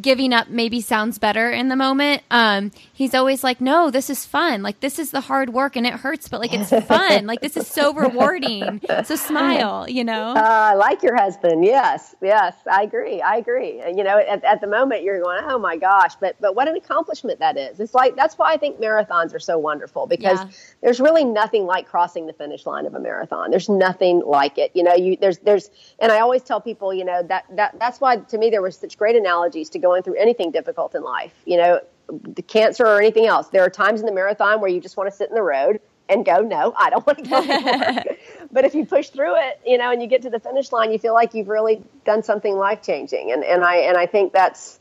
[0.00, 2.22] giving up maybe sounds better in the moment.
[2.30, 4.62] Um, he's always like, "No, this is fun.
[4.62, 7.26] Like this is the hard work and it hurts, but like it's fun.
[7.26, 8.80] like this is so rewarding.
[9.04, 11.64] So smile, you know." Uh, I like your husband.
[11.64, 13.20] Yes, yes, I agree.
[13.20, 13.82] I agree.
[13.86, 16.76] You know, at, at the moment you're going, "Oh my gosh," but but what an
[16.76, 17.80] accomplishment that is.
[17.80, 20.50] It's like that's why I think marathons are so wonderful because yeah.
[20.82, 23.50] there's really nothing like crossing the finish line of a marathon.
[23.50, 24.70] There's nothing like it.
[24.74, 28.00] You know, you there's there's and I always tell people, you know, that that that's
[28.00, 31.34] why to me there were such great analogies to going through anything difficult in life.
[31.44, 33.48] You know, the cancer or anything else.
[33.48, 35.80] There are times in the marathon where you just want to sit in the road
[36.08, 38.04] and go, no, I don't want to go anymore.
[38.52, 40.92] but if you push through it, you know, and you get to the finish line,
[40.92, 43.32] you feel like you've really done something life changing.
[43.32, 44.78] And and I and I think that's,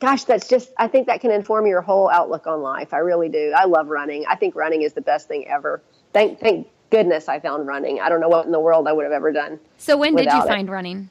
[0.00, 2.94] gosh, that's just I think that can inform your whole outlook on life.
[2.94, 3.52] I really do.
[3.56, 4.24] I love running.
[4.28, 5.82] I think running is the best thing ever.
[6.12, 8.00] Thank thank goodness I found running.
[8.00, 9.58] I don't know what in the world I would have ever done.
[9.78, 10.72] So when did you find it.
[10.72, 11.10] running?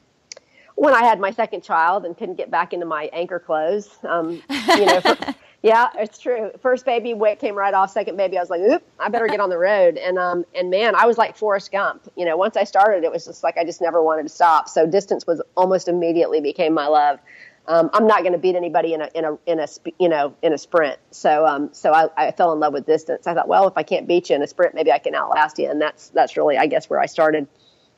[0.76, 3.88] When I had my second child and couldn't get back into my anchor clothes.
[4.02, 4.42] Um,
[4.76, 6.50] you know, for, yeah, it's true.
[6.60, 7.90] First baby weight came right off.
[7.92, 9.96] Second baby, I was like, oop, I better get on the road.
[9.96, 12.10] And um, and man, I was like Forrest Gump.
[12.16, 14.68] You know, once I started, it was just like I just never wanted to stop.
[14.68, 17.20] So distance was almost immediately became my love.
[17.66, 19.66] Um, I'm not going to beat anybody in a in a in a
[19.98, 20.98] you know in a sprint.
[21.12, 23.26] So um, so I, I fell in love with distance.
[23.26, 25.58] I thought, well, if I can't beat you in a sprint, maybe I can outlast
[25.58, 25.70] you.
[25.70, 27.46] And that's that's really, I guess, where I started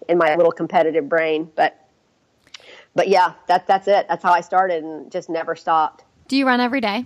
[0.08, 1.50] in my little competitive brain.
[1.56, 1.85] But
[2.96, 4.08] but yeah, that that's it.
[4.08, 6.04] That's how I started and just never stopped.
[6.26, 7.04] Do you run every day?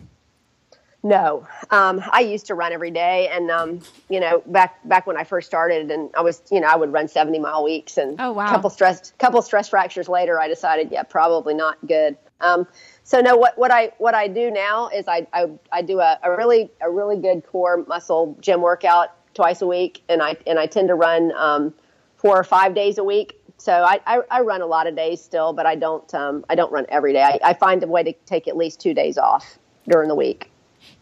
[1.02, 5.16] No, um, I used to run every day, and um, you know, back back when
[5.16, 8.20] I first started, and I was, you know, I would run seventy mile weeks, and
[8.20, 12.16] oh wow, couple stress couple stress fractures later, I decided, yeah, probably not good.
[12.40, 12.66] Um,
[13.02, 16.18] so no, what what I what I do now is I I, I do a,
[16.22, 20.58] a really a really good core muscle gym workout twice a week, and I and
[20.58, 21.74] I tend to run um,
[22.16, 25.20] four or five days a week so I, I, I, run a lot of days
[25.22, 27.22] still, but I don't um, I don't run every day.
[27.22, 29.58] I, I find a way to take at least two days off
[29.88, 30.50] during the week.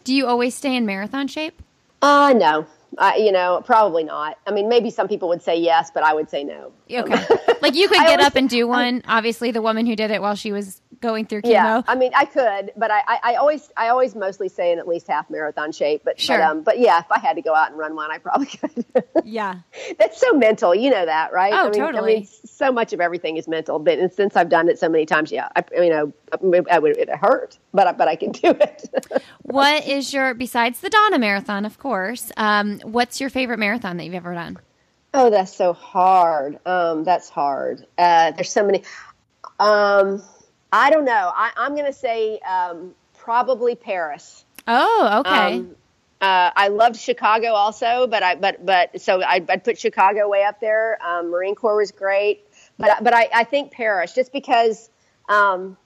[0.03, 1.61] Do you always stay in marathon shape?
[2.01, 2.67] Uh no.
[2.97, 4.39] I, you know, probably not.
[4.47, 6.71] I mean, maybe some people would say yes, but I would say no.
[6.91, 7.35] Okay.
[7.61, 9.03] like you could get up and do one.
[9.07, 11.51] Obviously, the woman who did it while she was going through chemo?
[11.51, 14.79] Yeah, I mean, I could, but I, I, I always, I always mostly say in
[14.79, 16.01] at least half marathon shape.
[16.03, 16.37] But, Sure.
[16.37, 18.45] but, um, but yeah, if I had to go out and run one, I probably
[18.47, 18.85] could.
[19.23, 19.55] Yeah.
[19.97, 21.53] That's so mental, you know that, right?
[21.53, 22.13] Oh, I mean, totally.
[22.13, 23.79] I mean, so much of everything is mental.
[23.79, 26.13] But and since I've done it so many times, yeah, I, you know,
[26.69, 28.89] I would it hurt, but I, but I can do it.
[29.43, 32.31] What is your besides the Donna Marathon, of course?
[32.37, 34.57] Um, what's your favorite marathon that you've ever done?
[35.13, 36.59] oh, that's so hard.
[36.65, 37.85] Um, that's hard.
[37.97, 38.83] Uh, there's so many.
[39.59, 40.21] Um,
[40.71, 41.31] I don't know.
[41.35, 44.45] I, I'm going to say um, probably Paris.
[44.67, 45.57] Oh, okay.
[45.57, 45.75] Um,
[46.21, 50.43] uh, I loved Chicago also, but I but but so I, I'd put Chicago way
[50.43, 50.99] up there.
[51.01, 52.45] Um, Marine Corps was great,
[52.77, 54.89] but but I, I think Paris just because
[55.29, 55.77] um,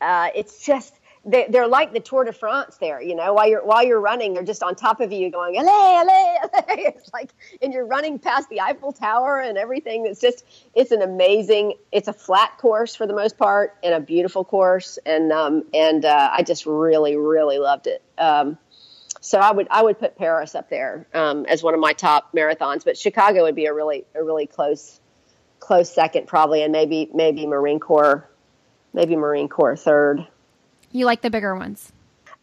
[0.00, 0.94] uh, it's just
[1.24, 3.00] they, they're like the Tour de France there.
[3.00, 5.68] You know, while you're while you're running, they're just on top of you going allez
[5.68, 6.64] allez allez.
[6.78, 10.06] It's like and you're running past the Eiffel Tower and everything.
[10.06, 10.44] It's just
[10.74, 11.74] it's an amazing.
[11.92, 16.04] It's a flat course for the most part and a beautiful course, and um, and
[16.04, 18.02] uh, I just really really loved it.
[18.16, 18.58] Um,
[19.20, 22.32] so I would I would put Paris up there um, as one of my top
[22.32, 25.00] marathons, but Chicago would be a really a really close
[25.60, 28.28] close second probably, and maybe maybe Marine Corps
[28.92, 30.26] maybe Marine Corps third.
[30.92, 31.92] You like the bigger ones.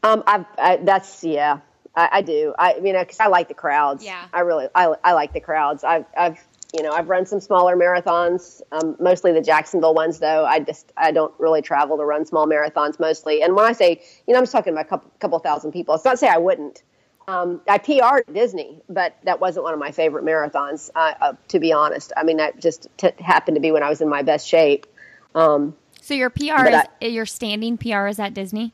[0.03, 1.59] Um, I've, I that's yeah,
[1.95, 2.53] I, I do.
[2.57, 4.03] I you know because I like the crowds.
[4.03, 4.25] Yeah.
[4.31, 5.83] I really I, I like the crowds.
[5.83, 6.39] I've I've
[6.73, 10.45] you know I've run some smaller marathons, um, mostly the Jacksonville ones though.
[10.45, 13.41] I just I don't really travel to run small marathons mostly.
[13.41, 15.95] And when I say you know I'm just talking about a couple couple thousand people.
[15.95, 16.83] It's not to say I wouldn't.
[17.27, 20.91] Um, I PR'd Disney, but that wasn't one of my favorite marathons.
[20.93, 23.89] Uh, uh, to be honest, I mean that just t- happened to be when I
[23.89, 24.85] was in my best shape.
[25.33, 25.75] Um,
[26.05, 26.67] So your PR
[27.01, 28.73] is your standing PR is at Disney.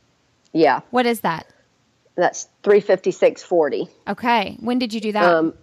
[0.51, 1.47] yeah, What is that?
[2.15, 3.87] that's three fifty six forty.
[4.05, 4.57] Okay.
[4.59, 5.23] When did you do that?
[5.23, 5.53] Um,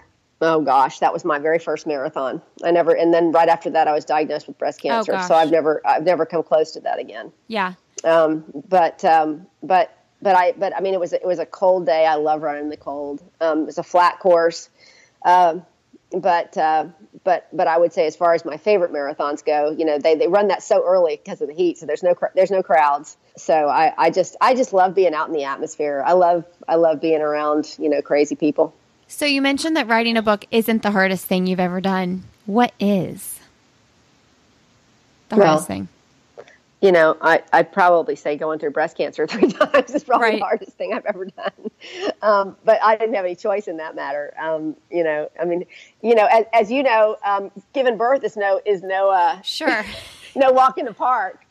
[0.40, 2.40] oh gosh, that was my very first marathon.
[2.64, 5.12] I never, and then right after that, I was diagnosed with breast cancer.
[5.14, 7.32] Oh, so I've never, I've never come close to that again.
[7.48, 7.74] yeah.
[8.02, 9.92] Um, but, um, but,
[10.22, 12.06] but I, but I mean, it was, it was a cold day.
[12.06, 13.22] I love running in the cold.
[13.42, 14.70] Um, it was a flat course.
[15.24, 15.66] Um,
[16.10, 16.86] but, uh,
[17.24, 20.14] but, but I would say as far as my favorite marathons go, you know, they,
[20.14, 21.78] they run that so early because of the heat.
[21.78, 23.16] So there's no, cr- there's no crowds.
[23.36, 26.02] So I, I just, I just love being out in the atmosphere.
[26.06, 28.74] I love, I love being around, you know, crazy people.
[29.06, 32.24] So you mentioned that writing a book isn't the hardest thing you've ever done.
[32.46, 33.40] What is
[35.28, 35.88] the Well, hardest thing?
[36.80, 40.38] You know, I, I'd probably say going through breast cancer three times is probably Right.
[40.38, 41.70] the hardest thing I've ever done.
[42.22, 44.32] Um, but I didn't have any choice in that matter.
[44.40, 45.64] Um, you know, I mean,
[46.02, 49.84] you know, as, as you know, um, giving birth is no is no uh, Sure.
[50.36, 51.44] no walk in the park.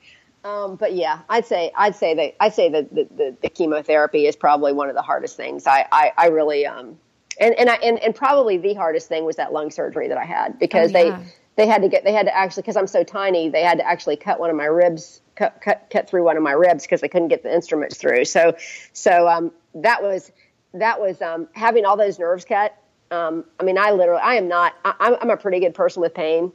[0.44, 4.28] Um, but yeah, I'd say I'd say that I'd say that the, the, the chemotherapy
[4.28, 5.68] is probably one of the hardest things.
[5.68, 6.98] I I, I really um,
[7.40, 10.24] and and I and, and probably the hardest thing was that lung surgery that I
[10.26, 11.18] had because Oh, yeah.
[11.20, 11.26] they
[11.58, 13.86] they had to get they had to actually because I'm so tiny they had to
[13.86, 17.02] actually cut one of my ribs cut cut cut through one of my ribs because
[17.02, 18.26] they couldn't get the instruments through.
[18.26, 18.56] So
[18.94, 20.32] so um, that was
[20.74, 22.78] that was um, having all those nerves cut.
[23.12, 26.02] Um, I mean, I literally I am not I, I'm I'm a pretty good person
[26.02, 26.52] with pain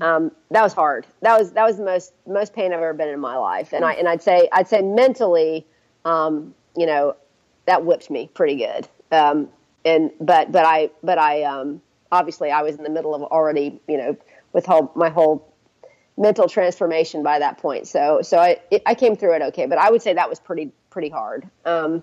[0.00, 1.06] um, that was hard.
[1.22, 3.84] That was that was the most most pain I've ever been in my life, and
[3.84, 5.66] I and I'd say I'd say mentally,
[6.04, 7.16] um, you know,
[7.66, 8.88] that whipped me pretty good.
[9.10, 9.48] Um,
[9.84, 11.80] and but but I but I um,
[12.12, 14.16] obviously I was in the middle of already you know
[14.52, 15.52] with whole my whole
[16.16, 17.86] mental transformation by that point.
[17.86, 20.40] So so I it, I came through it okay, but I would say that was
[20.40, 21.48] pretty pretty hard.
[21.64, 22.02] Um,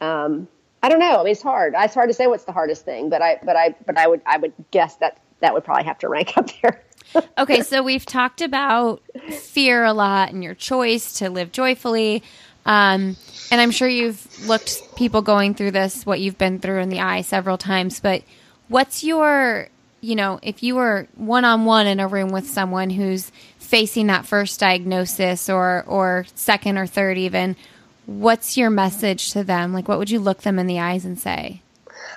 [0.00, 0.48] um,
[0.82, 1.20] I don't know.
[1.20, 1.74] I mean, it's hard.
[1.76, 4.20] It's hard to say what's the hardest thing, but I but I but I would
[4.26, 6.82] I would guess that that would probably have to rank up there.
[7.38, 9.00] Okay, so we've talked about
[9.30, 12.24] fear a lot and your choice to live joyfully.
[12.66, 13.16] Um,
[13.50, 17.00] and I'm sure you've looked people going through this, what you've been through in the
[17.00, 18.00] eye several times.
[18.00, 18.22] But
[18.68, 19.68] what's your,
[20.04, 24.08] you know, if you were one on one in a room with someone who's facing
[24.08, 27.56] that first diagnosis or, or second or third, even,
[28.04, 29.72] what's your message to them?
[29.72, 31.62] Like, what would you look them in the eyes and say?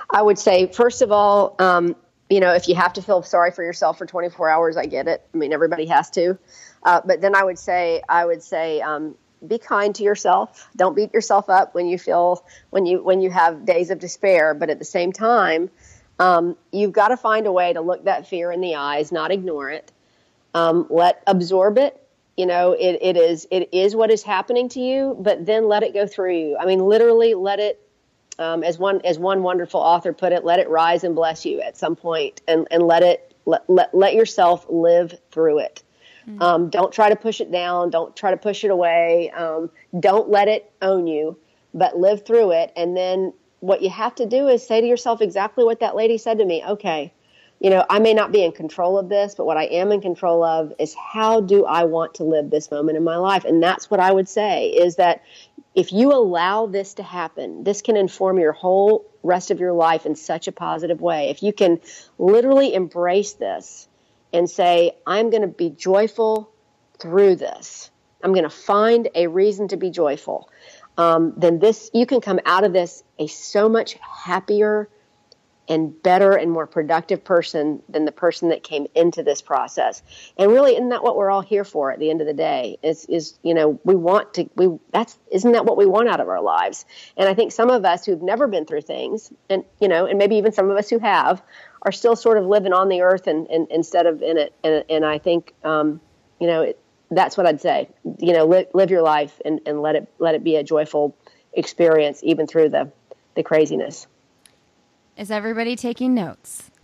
[0.10, 1.96] I would say, first of all, um,
[2.30, 5.08] you know, if you have to feel sorry for yourself for 24 hours, I get
[5.08, 5.26] it.
[5.34, 6.38] I mean, everybody has to.
[6.84, 9.16] Uh, but then I would say, I would say, um,
[9.46, 10.68] be kind to yourself.
[10.76, 14.54] Don't beat yourself up when you feel when you when you have days of despair.
[14.54, 15.70] But at the same time,
[16.20, 19.32] um, you've got to find a way to look that fear in the eyes, not
[19.32, 19.92] ignore it.
[20.54, 22.02] Um, let absorb it.
[22.36, 25.84] You know, it, it is it is what is happening to you, but then let
[25.84, 26.58] it go through you.
[26.60, 27.82] I mean, literally, let it
[28.40, 31.62] um, as one as one wonderful author put it, let it rise and bless you
[31.62, 35.84] at some point, and and let it let let, let yourself live through it.
[36.42, 37.90] Um, don't try to push it down.
[37.90, 39.32] Don't try to push it away.
[39.32, 41.38] Um, don't let it own you,
[41.74, 42.74] but live through it.
[42.76, 46.18] And then what you have to do is say to yourself exactly what that lady
[46.18, 46.64] said to me.
[46.64, 47.14] Okay,
[47.60, 50.02] you know, I may not be in control of this, but what I am in
[50.02, 53.46] control of is how do I want to live this moment in my life?
[53.46, 55.24] And that's what I would say is that
[55.74, 60.06] if you allow this to happen, this can inform your whole rest of your life
[60.06, 61.30] in such a positive way.
[61.30, 61.80] If you can
[62.18, 63.88] literally embrace this
[64.34, 66.52] and say, I'm going to be joyful
[67.00, 67.90] through this,
[68.24, 70.50] I'm going to find a reason to be joyful,
[70.98, 74.90] um, then this, you can come out of this a so much happier,
[75.68, 80.02] and better and more productive person than the person that came into this process.
[80.38, 82.78] And really, isn't that what we're all here for at the end of the day?
[82.84, 86.20] Is is you know we want to we that's isn't that what we want out
[86.20, 86.86] of our lives?
[87.18, 90.18] And I think some of us who've never been through things, and you know, and
[90.18, 91.42] maybe even some of us who have,
[91.82, 94.54] are still sort of living on the earth and, and instead of in it.
[94.64, 96.00] And and I think um,
[96.40, 96.80] you know it,
[97.10, 97.90] that's what I'd say.
[98.20, 101.16] You know, li- live your life and, and let it let it be a joyful
[101.54, 102.92] experience even through the
[103.36, 104.08] the craziness.
[105.18, 106.70] Is everybody taking notes?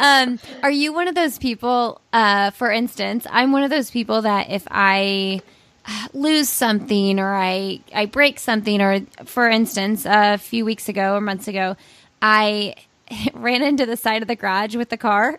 [0.00, 4.22] um, are you one of those people, uh, for instance, I'm one of those people
[4.22, 5.40] that if I
[6.12, 11.20] lose something or I, I break something, or for instance, a few weeks ago or
[11.20, 11.76] months ago,
[12.20, 12.74] I
[13.34, 15.38] ran into the side of the garage with the car.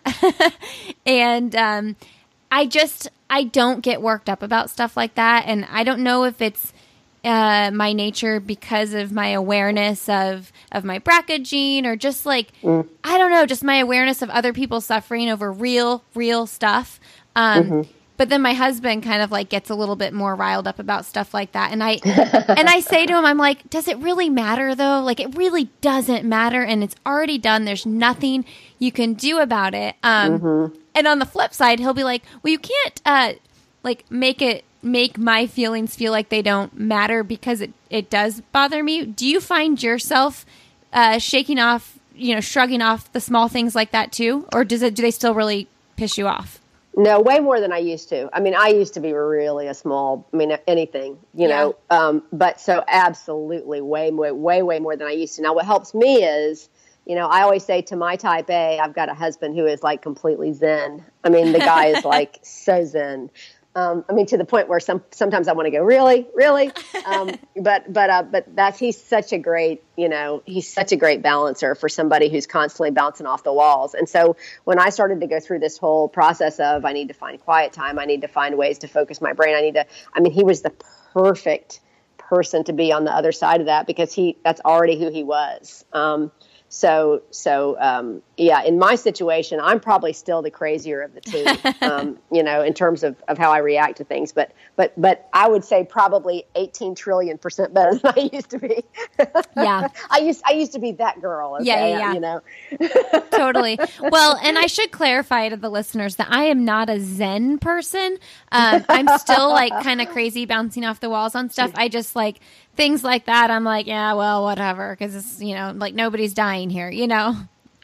[1.06, 1.96] and um,
[2.50, 5.44] I just, I don't get worked up about stuff like that.
[5.46, 6.72] And I don't know if it's,
[7.24, 12.48] uh, my nature because of my awareness of of my BRCA gene or just like
[12.62, 12.88] mm.
[13.04, 16.98] I don't know, just my awareness of other people suffering over real real stuff.
[17.36, 17.92] Um, mm-hmm.
[18.20, 21.06] But then my husband kind of like gets a little bit more riled up about
[21.06, 24.28] stuff like that, and I and I say to him, I'm like, does it really
[24.28, 25.00] matter though?
[25.00, 27.64] Like it really doesn't matter, and it's already done.
[27.64, 28.44] There's nothing
[28.78, 29.96] you can do about it.
[30.02, 30.76] Um, mm-hmm.
[30.94, 33.32] And on the flip side, he'll be like, well, you can't uh,
[33.82, 38.42] like make it make my feelings feel like they don't matter because it, it does
[38.52, 39.06] bother me.
[39.06, 40.44] Do you find yourself
[40.92, 44.46] uh, shaking off, you know, shrugging off the small things like that too?
[44.52, 46.59] Or does it, do they still really piss you off?
[46.96, 48.28] No, way more than I used to.
[48.32, 51.56] I mean, I used to be really a small, I mean, anything, you yeah.
[51.56, 55.42] know, um, but so absolutely way, way, way, way more than I used to.
[55.42, 56.68] Now, what helps me is,
[57.06, 59.82] you know, I always say to my type A, I've got a husband who is
[59.82, 61.04] like completely zen.
[61.22, 63.30] I mean, the guy is like so zen.
[63.76, 66.72] Um, I mean, to the point where some sometimes I want to go, really, really.
[67.06, 70.96] Um, but but uh, but that's he's such a great, you know, he's such a
[70.96, 73.94] great balancer for somebody who's constantly bouncing off the walls.
[73.94, 77.14] And so when I started to go through this whole process of I need to
[77.14, 79.86] find quiet time, I need to find ways to focus my brain, I need to.
[80.12, 80.72] I mean, he was the
[81.12, 81.80] perfect
[82.18, 85.22] person to be on the other side of that because he that's already who he
[85.22, 85.84] was.
[85.92, 86.32] Um,
[86.72, 91.44] so, so um, yeah, in my situation, I'm probably still the crazier of the two,
[91.84, 94.30] um, you know, in terms of, of how I react to things.
[94.30, 98.58] But, but, but I would say probably 18 trillion percent better than I used to
[98.60, 98.84] be.
[99.56, 101.56] yeah, I used I used to be that girl.
[101.56, 101.64] Okay?
[101.64, 102.12] Yeah, yeah, yeah.
[102.14, 102.40] you know,
[103.32, 103.76] totally.
[104.00, 108.16] Well, and I should clarify to the listeners that I am not a Zen person.
[108.52, 111.72] Um, I'm still like kind of crazy, bouncing off the walls on stuff.
[111.74, 112.38] I just like
[112.76, 116.70] things like that, I'm like, yeah, well, whatever, because it's you know like nobody's dying
[116.70, 117.36] here, you know.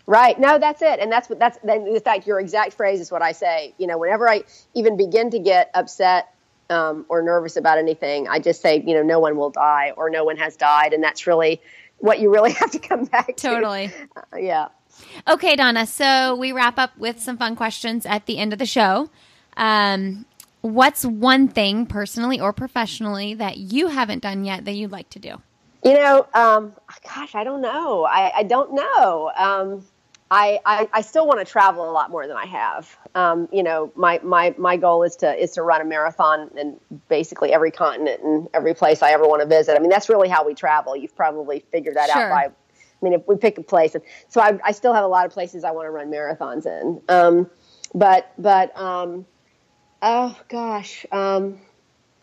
[0.06, 0.38] Right.
[0.38, 1.58] No, that's it, and that's what that's.
[1.64, 3.74] In fact, your exact phrase is what I say.
[3.78, 6.32] You know, whenever I even begin to get upset
[6.70, 10.08] um, or nervous about anything, I just say, you know, no one will die or
[10.08, 11.60] no one has died, and that's really
[11.98, 13.48] what you really have to come back to.
[13.48, 13.90] Totally.
[14.16, 14.68] Uh, yeah.
[15.26, 15.86] Okay, Donna.
[15.86, 19.10] So we wrap up with some fun questions at the end of the show.
[19.56, 20.24] Um,
[20.66, 25.18] what's one thing personally or professionally that you haven't done yet that you'd like to
[25.18, 25.40] do?
[25.84, 26.72] You know, um,
[27.04, 28.04] gosh, I don't know.
[28.04, 29.30] I, I don't know.
[29.36, 29.84] Um,
[30.30, 32.98] I, I, I, still want to travel a lot more than I have.
[33.14, 36.80] Um, you know, my, my, my goal is to is to run a marathon in
[37.08, 39.76] basically every continent and every place I ever want to visit.
[39.76, 40.96] I mean, that's really how we travel.
[40.96, 42.22] You've probably figured that sure.
[42.22, 42.46] out by.
[42.46, 45.26] I mean, if we pick a place, and so I, I still have a lot
[45.26, 47.00] of places I want to run marathons in.
[47.08, 47.48] Um,
[47.94, 49.26] but but um,
[50.02, 51.58] Oh gosh, um,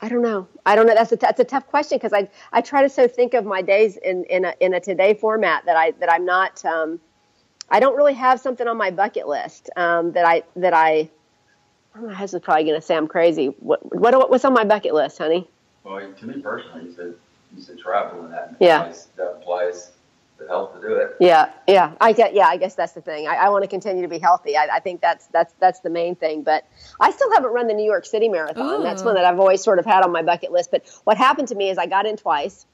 [0.01, 0.47] I don't know.
[0.65, 0.93] I don't know.
[0.93, 3.61] That's a that's a tough question because I I try to so think of my
[3.61, 6.63] days in in a in a today format that I that I'm not.
[6.65, 6.99] Um,
[7.69, 11.09] I don't really have something on my bucket list um, that I that I.
[11.95, 13.47] My husband's probably going to say I'm crazy.
[13.59, 15.47] What, what what's on my bucket list, honey?
[15.83, 17.13] Well, to me personally, you said
[17.55, 18.91] you said travel, and that yeah.
[19.15, 19.91] that applies
[20.43, 21.15] the health to do it.
[21.19, 21.93] Yeah, yeah.
[21.99, 22.33] I get.
[22.33, 23.27] Yeah, I guess that's the thing.
[23.27, 24.55] I, I want to continue to be healthy.
[24.57, 26.43] I, I, think that's that's that's the main thing.
[26.43, 26.65] But
[26.99, 28.81] I still haven't run the New York City Marathon.
[28.81, 28.83] Ooh.
[28.83, 30.71] That's one that I've always sort of had on my bucket list.
[30.71, 32.65] But what happened to me is I got in twice.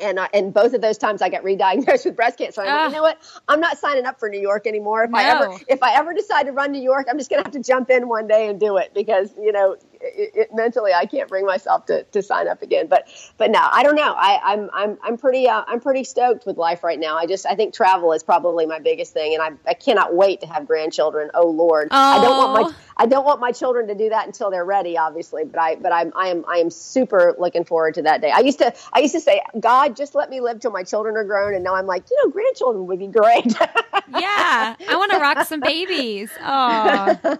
[0.00, 2.60] And, I, and both of those times I got re-diagnosed with breast cancer.
[2.60, 2.90] I'm like, you ah.
[2.90, 3.18] know what?
[3.48, 5.02] I'm not signing up for New York anymore.
[5.02, 5.18] If no.
[5.18, 7.62] I ever if I ever decide to run New York, I'm just gonna have to
[7.62, 11.28] jump in one day and do it because you know it, it, mentally I can't
[11.28, 12.86] bring myself to, to sign up again.
[12.86, 14.14] But but no, I don't know.
[14.16, 17.16] I, I'm I'm I'm pretty uh, I'm pretty stoked with life right now.
[17.16, 20.40] I just I think travel is probably my biggest thing, and I I cannot wait
[20.40, 21.30] to have grandchildren.
[21.34, 21.96] Oh Lord, oh.
[21.96, 24.96] I don't want my I don't want my children to do that until they're ready,
[24.98, 25.44] obviously.
[25.44, 28.30] But I but I'm I am I am super looking forward to that day.
[28.30, 31.16] I used to I used to say, God, just let me live till my children
[31.16, 33.46] are grown, and now I'm like, you know, grandchildren would be great.
[34.08, 36.30] yeah, I want to rock some babies.
[36.40, 37.38] Oh,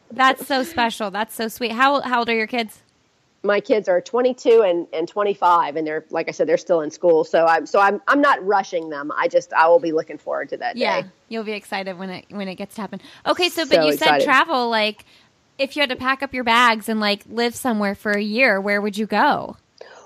[0.12, 1.10] that's so special.
[1.10, 1.72] That's so sweet.
[1.72, 2.82] How how old are your kids?
[3.44, 6.92] My kids are 22 and, and 25, and they're like I said, they're still in
[6.92, 7.24] school.
[7.24, 9.10] So I'm so I'm I'm not rushing them.
[9.16, 11.08] I just I will be looking forward to that yeah, day.
[11.28, 13.00] you'll be excited when it when it gets to happen.
[13.26, 14.22] Okay, so, so but you excited.
[14.22, 14.70] said travel.
[14.70, 15.04] Like,
[15.58, 18.60] if you had to pack up your bags and like live somewhere for a year,
[18.60, 19.56] where would you go?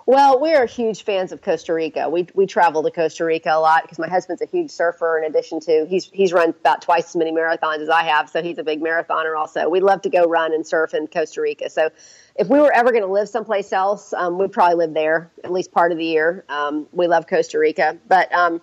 [0.08, 2.08] Well, we are huge fans of Costa Rica.
[2.08, 5.18] We we travel to Costa Rica a lot because my husband's a huge surfer.
[5.18, 8.40] In addition to he's he's run about twice as many marathons as I have, so
[8.40, 9.36] he's a big marathoner.
[9.36, 11.68] Also, we'd love to go run and surf in Costa Rica.
[11.68, 11.90] So,
[12.36, 15.52] if we were ever going to live someplace else, um, we'd probably live there at
[15.52, 16.44] least part of the year.
[16.48, 18.62] Um, we love Costa Rica, but um,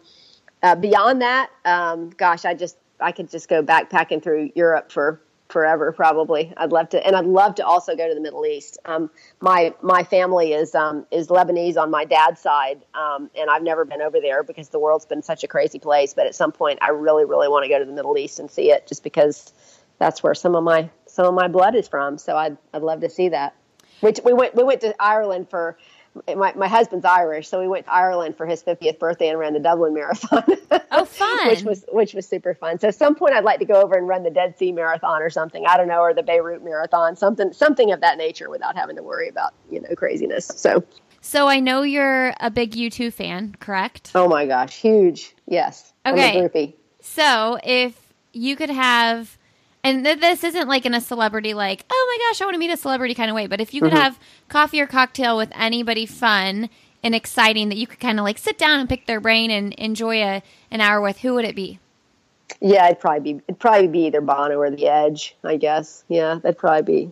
[0.62, 5.20] uh, beyond that, um, gosh, I just I could just go backpacking through Europe for
[5.54, 6.52] forever probably.
[6.58, 8.78] I'd love to and i'd love to also go to the middle east.
[8.86, 13.64] Um, my my family is um, is lebanese on my dad's side um, and i've
[13.64, 16.52] never been over there because the world's been such a crazy place but at some
[16.52, 19.04] point i really really want to go to the middle east and see it just
[19.04, 19.54] because
[20.00, 22.18] that's where some of my some of my blood is from.
[22.18, 23.56] So i'd i'd love to see that.
[24.02, 25.78] Which we went we went to ireland for
[26.36, 29.54] my, my husband's Irish, so we went to Ireland for his 50th birthday and ran
[29.54, 30.44] the Dublin Marathon.
[30.92, 31.48] Oh, fun!
[31.48, 32.80] which was which was super fun.
[32.80, 35.22] So, at some point, I'd like to go over and run the Dead Sea Marathon
[35.22, 35.66] or something.
[35.66, 39.04] I don't know, or the Beirut Marathon, something something of that nature, without having to
[39.04, 40.52] worry about you know craziness.
[40.56, 40.84] So,
[41.22, 44.12] so I know you're a big U2 fan, correct?
[44.14, 45.36] Oh my gosh, huge!
[45.48, 45.94] Yes.
[46.06, 46.76] Okay.
[47.02, 49.38] So, if you could have
[49.84, 52.60] and th- this isn't like in a celebrity like oh my gosh i want to
[52.60, 54.02] meet a celebrity kind of way but if you could mm-hmm.
[54.02, 56.70] have coffee or cocktail with anybody fun
[57.04, 59.74] and exciting that you could kind of like sit down and pick their brain and
[59.74, 61.80] enjoy a, an hour with who would it be
[62.62, 66.40] yeah it'd probably be it'd probably be either bono or the edge i guess yeah
[66.42, 67.12] that'd probably be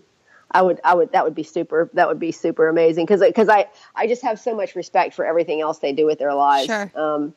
[0.54, 1.90] I would, I would, that would be super.
[1.94, 5.26] That would be super amazing because, because I, I just have so much respect for
[5.26, 6.66] everything else they do with their lives.
[6.66, 6.92] Sure.
[6.94, 7.34] Um,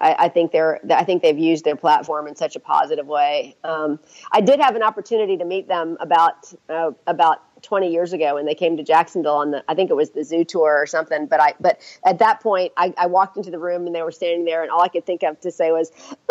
[0.00, 3.56] I, I, think they're I think they've used their platform in such a positive way.
[3.64, 4.00] Um,
[4.32, 8.46] I did have an opportunity to meet them about uh, about 20 years ago when
[8.46, 11.26] they came to Jacksonville on the I think it was the zoo tour or something.
[11.26, 14.12] But I but at that point I, I walked into the room and they were
[14.12, 15.90] standing there and all I could think of to say was,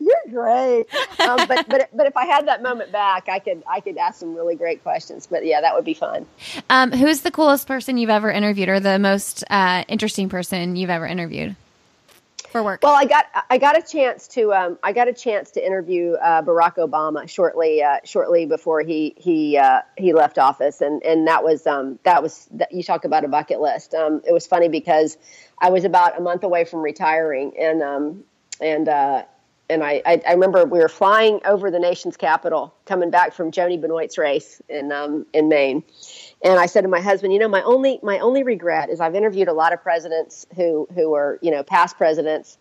[0.00, 0.86] "You're great."
[1.20, 4.20] Um, but but but if I had that moment back, I could I could ask
[4.20, 5.26] some really great questions.
[5.26, 6.26] But yeah, that would be fun.
[6.70, 10.90] Um, who's the coolest person you've ever interviewed, or the most uh, interesting person you've
[10.90, 11.56] ever interviewed?
[12.54, 12.80] For work?
[12.84, 16.12] Well, I got I got a chance to um, I got a chance to interview
[16.12, 21.26] uh, Barack Obama shortly uh, shortly before he he uh, he left office, and and
[21.26, 23.92] that was um, that was that, you talk about a bucket list.
[23.92, 25.18] Um, it was funny because
[25.58, 28.24] I was about a month away from retiring, and um,
[28.60, 29.24] and uh,
[29.68, 33.50] and I, I, I, remember we were flying over the nation's capital, coming back from
[33.50, 35.82] Joni Benoit's race in um, in Maine,
[36.44, 39.14] and I said to my husband, you know, my only my only regret is I've
[39.14, 42.58] interviewed a lot of presidents who who are you know past presidents,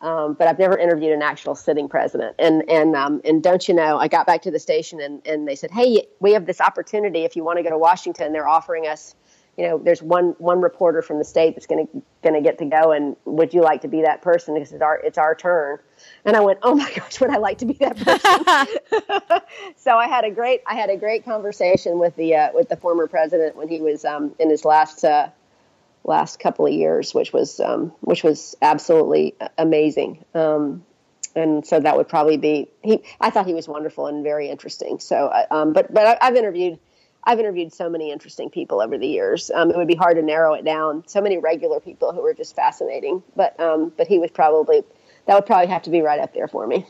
[0.00, 2.36] um, but I've never interviewed an actual sitting president.
[2.38, 5.48] And and um, and don't you know, I got back to the station and and
[5.48, 8.32] they said, hey, we have this opportunity if you want to go to Washington.
[8.32, 9.16] They're offering us
[9.56, 12.58] you know, there's one one reporter from the state that's going to going to get
[12.58, 14.54] to go, and would you like to be that person?
[14.54, 15.78] Because it's our it's our turn.
[16.24, 19.40] And I went, oh my gosh, would I like to be that person?
[19.76, 22.76] so I had a great I had a great conversation with the uh, with the
[22.76, 25.28] former president when he was um, in his last uh,
[26.04, 30.24] last couple of years, which was um, which was absolutely amazing.
[30.34, 30.84] Um,
[31.36, 33.02] and so that would probably be he.
[33.20, 35.00] I thought he was wonderful and very interesting.
[35.00, 36.78] So, uh, um, but but I've interviewed
[37.24, 39.50] I've interviewed so many interesting people over the years.
[39.52, 41.04] Um, it would be hard to narrow it down.
[41.06, 43.22] So many regular people who are just fascinating.
[43.34, 44.84] But um, but he was probably
[45.26, 46.86] that would probably have to be right up there for me.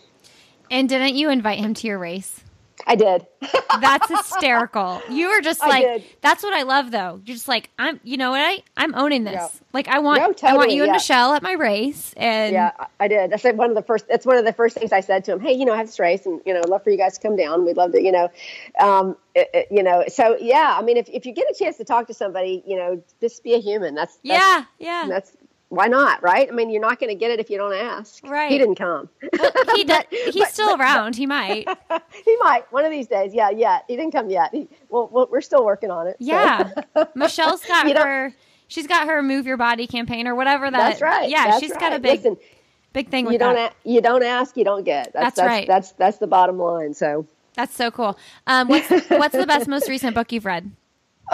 [0.70, 2.42] And didn't you invite him to your race?
[2.86, 3.26] I did.
[3.80, 5.00] that's hysterical.
[5.08, 7.20] You were just like, that's what I love though.
[7.24, 8.40] You're just like, I'm, you know what?
[8.40, 9.34] I, I'm owning this.
[9.34, 9.48] Yeah.
[9.72, 12.12] Like I want, no, totally, I want you and Michelle at my race.
[12.16, 13.30] And yeah, I did.
[13.30, 15.32] That's like one of the first, that's one of the first things I said to
[15.32, 15.40] him.
[15.40, 17.16] Hey, you know, I have this race and, you know, I'd love for you guys
[17.18, 17.64] to come down.
[17.64, 18.28] We'd love to, you know,
[18.80, 21.76] um, it, it, you know, so yeah, I mean, if, if you get a chance
[21.78, 23.94] to talk to somebody, you know, just be a human.
[23.94, 25.06] That's, that's yeah, yeah.
[25.08, 25.32] That's,
[25.76, 26.22] why not?
[26.22, 26.48] Right?
[26.48, 28.24] I mean, you're not going to get it if you don't ask.
[28.24, 28.50] Right.
[28.50, 29.08] He didn't come.
[29.38, 31.16] Well, he he's but, still but, around.
[31.16, 31.68] he might.
[32.24, 33.34] he might one of these days.
[33.34, 33.80] Yeah, yeah.
[33.88, 34.50] He didn't come yet.
[34.52, 36.16] He, well, we're still working on it.
[36.18, 36.70] Yeah.
[36.94, 37.08] So.
[37.14, 38.32] Michelle's got her.
[38.68, 40.76] She's got her move your body campaign or whatever that.
[40.76, 41.28] That's right.
[41.28, 41.80] Yeah, that's she's right.
[41.80, 42.36] got a big, Listen,
[42.92, 43.30] big thing.
[43.30, 43.56] you don't.
[43.56, 45.12] A, you don't ask, you don't get.
[45.12, 45.66] That's, that's, right.
[45.66, 46.94] That's that's the bottom line.
[46.94, 48.18] So That's so cool.
[48.46, 50.72] Um, what's what's the best, most recent book you've read?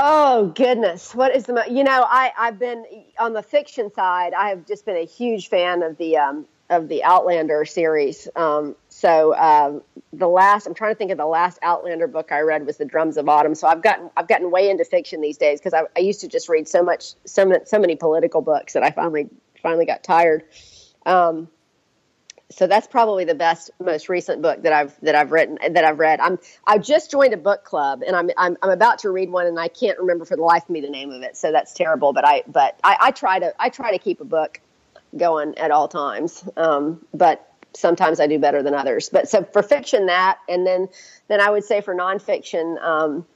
[0.03, 2.87] Oh goodness, what is the you know I I've been
[3.19, 4.33] on the fiction side.
[4.33, 8.27] I have just been a huge fan of the um, of the Outlander series.
[8.35, 9.83] Um, so um,
[10.15, 12.87] the last I'm trying to think of the last Outlander book I read was The
[12.87, 13.55] Drums of Autumn.
[13.55, 16.29] So I've gotten I've gotten way into fiction these days because I, I used to
[16.29, 19.29] just read so much so so many political books that I finally
[19.63, 20.45] finally got tired.
[21.05, 21.49] Um,
[22.51, 25.99] so that's probably the best, most recent book that I've that I've written that I've
[25.99, 26.21] read.
[26.21, 29.47] I'm I just joined a book club and I'm I'm, I'm about to read one
[29.47, 31.37] and I can't remember for the life of me the name of it.
[31.37, 32.13] So that's terrible.
[32.13, 34.61] But I but I, I try to I try to keep a book
[35.17, 36.45] going at all times.
[36.57, 39.11] Um, but sometimes I do better than others.
[39.11, 40.89] But so for fiction, that and then
[41.29, 43.27] then I would say for nonfiction, um,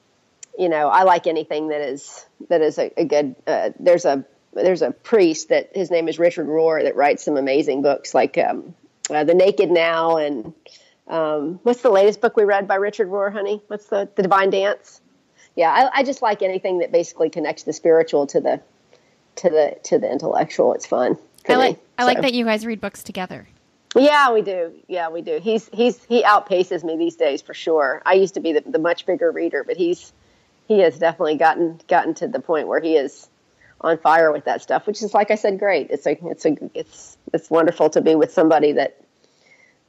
[0.59, 3.37] you know, I like anything that is that is a, a good.
[3.47, 7.37] Uh, there's a there's a priest that his name is Richard Rohr that writes some
[7.37, 8.37] amazing books like.
[8.39, 8.75] Um,
[9.11, 10.53] uh, The Naked Now, and
[11.09, 13.63] um, what's the latest book we read by Richard Rohr, honey?
[13.69, 15.01] What's the The Divine Dance?
[15.57, 18.61] Yeah, I, I just like anything that basically connects the spiritual to the
[19.37, 20.75] to the to the intellectual.
[20.75, 21.17] It's fun.
[21.49, 22.07] I like me, I so.
[22.07, 23.47] like that you guys read books together.
[23.97, 24.73] Yeah, we do.
[24.89, 25.39] Yeah, we do.
[25.41, 28.03] He's he's he outpaces me these days for sure.
[28.05, 30.13] I used to be the, the much bigger reader, but he's
[30.67, 33.29] he has definitely gotten gotten to the point where he is
[33.85, 35.91] on fire with that stuff, which is like I said, great.
[35.91, 38.97] It's a it's a it's it's wonderful to be with somebody that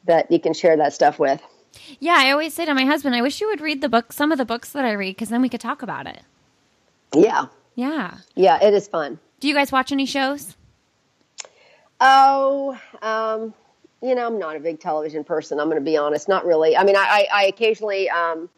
[0.06, 1.41] that you can share that stuff with.
[2.00, 4.32] Yeah, I always say to my husband, I wish you would read the book, some
[4.32, 6.22] of the books that I read, because then we could talk about it.
[7.14, 7.48] Yeah.
[7.76, 8.18] Yeah.
[8.36, 9.20] Yeah, it is fun.
[9.39, 10.56] Do you guys watch any shows?
[12.00, 13.54] Oh, um,
[14.02, 15.60] you know, I'm not a big television person.
[15.60, 16.30] I'm going to be honest.
[16.30, 16.78] Not really.
[16.78, 18.50] I mean, I, I, I occasionally, um,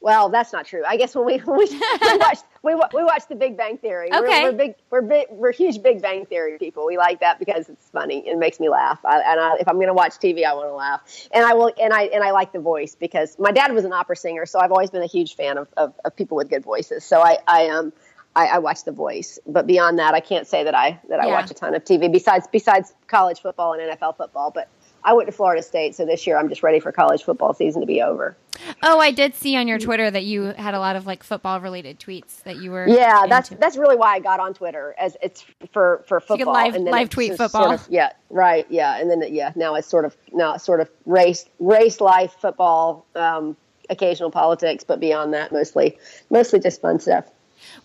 [0.00, 0.84] well, that's not true.
[0.86, 4.12] I guess when we, we, we watch we we watch The Big Bang Theory.
[4.12, 4.44] Okay.
[4.44, 4.74] We're, we're big.
[4.90, 5.26] We're big.
[5.30, 6.86] We're huge Big Bang Theory people.
[6.86, 8.26] We like that because it's funny.
[8.26, 9.00] It makes me laugh.
[9.04, 11.28] I, and I, if I'm going to watch TV, I want to laugh.
[11.32, 11.72] And I will.
[11.80, 14.60] And I and I like the voice because my dad was an opera singer, so
[14.60, 17.04] I've always been a huge fan of, of, of people with good voices.
[17.04, 17.92] So I I um
[18.36, 21.26] I, I, watch The Voice, but beyond that, I can't say that I that I
[21.26, 21.32] yeah.
[21.32, 24.52] watch a ton of TV besides besides college football and NFL football.
[24.52, 24.68] But
[25.02, 27.80] I went to Florida State, so this year I'm just ready for college football season
[27.80, 28.36] to be over.
[28.82, 31.60] Oh, I did see on your Twitter that you had a lot of like football
[31.60, 32.86] related tweets that you were.
[32.88, 33.28] Yeah, into.
[33.28, 36.54] that's that's really why I got on Twitter as it's for for football.
[36.54, 37.64] So live, and then live tweet football.
[37.64, 38.66] Sort of, yeah, right.
[38.70, 42.36] Yeah, and then yeah, now it's sort of now it's sort of race race life
[42.40, 43.56] football, um,
[43.90, 45.98] occasional politics, but beyond that, mostly
[46.30, 47.26] mostly just fun stuff.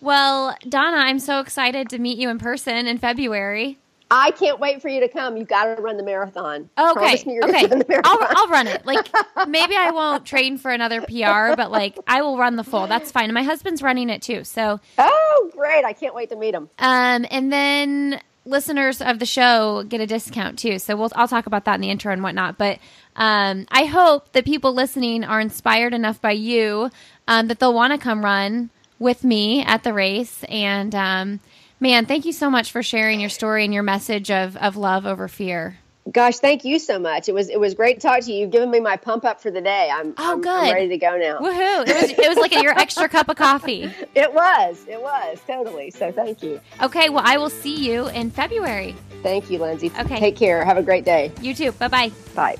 [0.00, 3.78] Well, Donna, I'm so excited to meet you in person in February.
[4.16, 5.36] I can't wait for you to come.
[5.36, 6.70] You've got to run the marathon.
[6.78, 7.14] Okay.
[7.14, 7.66] okay.
[7.66, 8.02] Marathon.
[8.04, 8.82] I'll, I'll run it.
[8.94, 9.08] Like
[9.48, 12.86] maybe I won't train for another PR, but like I will run the full.
[12.86, 13.32] That's fine.
[13.32, 14.44] my husband's running it too.
[14.44, 15.84] So Oh, great.
[15.84, 16.68] I can't wait to meet him.
[16.78, 20.78] Um and then listeners of the show get a discount too.
[20.78, 22.58] So we'll I'll talk about that in the intro and whatnot.
[22.58, 22.78] But
[23.16, 26.90] um I hope that people listening are inspired enough by you
[27.26, 31.40] um that they'll want to come run with me at the race and um
[31.84, 35.04] Man, thank you so much for sharing your story and your message of, of love
[35.04, 35.76] over fear.
[36.10, 37.28] Gosh, thank you so much.
[37.28, 38.40] It was it was great to talk to you.
[38.40, 39.90] You've given me my pump up for the day.
[39.92, 40.50] I'm oh I'm, good.
[40.50, 41.40] I'm ready to go now.
[41.40, 41.86] Woohoo!
[41.86, 43.92] It was it was like your extra cup of coffee.
[44.14, 44.82] It was.
[44.88, 45.90] It was totally.
[45.90, 46.58] So thank you.
[46.80, 47.10] Okay.
[47.10, 48.96] Well, I will see you in February.
[49.22, 49.92] Thank you, Lindsey.
[50.00, 50.18] Okay.
[50.18, 50.64] Take care.
[50.64, 51.32] Have a great day.
[51.42, 51.72] You too.
[51.72, 52.12] Bye bye.
[52.34, 52.56] Bye.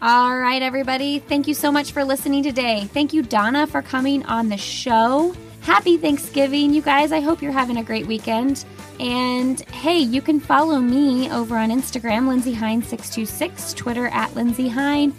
[0.00, 1.18] All right, everybody.
[1.18, 2.84] Thank you so much for listening today.
[2.92, 5.34] Thank you, Donna, for coming on the show.
[5.62, 7.12] Happy Thanksgiving, you guys.
[7.12, 8.64] I hope you're having a great weekend.
[8.98, 15.14] And hey, you can follow me over on Instagram, Lindsey Hein626, Twitter at Lindsey Hein,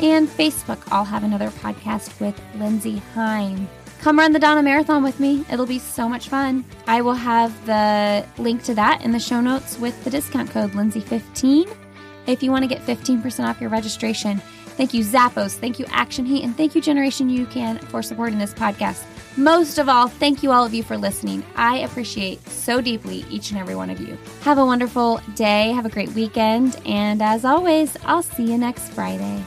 [0.00, 0.80] and Facebook.
[0.92, 3.68] I'll have another podcast with Lindsey Hein.
[4.00, 5.44] Come run the Donna Marathon with me.
[5.52, 6.64] It'll be so much fun.
[6.86, 10.70] I will have the link to that in the show notes with the discount code
[10.70, 11.76] Lindsey15
[12.26, 14.38] if you want to get 15% off your registration.
[14.76, 15.56] Thank you, Zappos.
[15.56, 16.44] Thank you, Action Heat.
[16.44, 19.04] And thank you, Generation UCAN, for supporting this podcast.
[19.36, 21.44] Most of all, thank you all of you for listening.
[21.56, 24.18] I appreciate so deeply each and every one of you.
[24.42, 28.88] Have a wonderful day, have a great weekend, and as always, I'll see you next
[28.90, 29.42] Friday.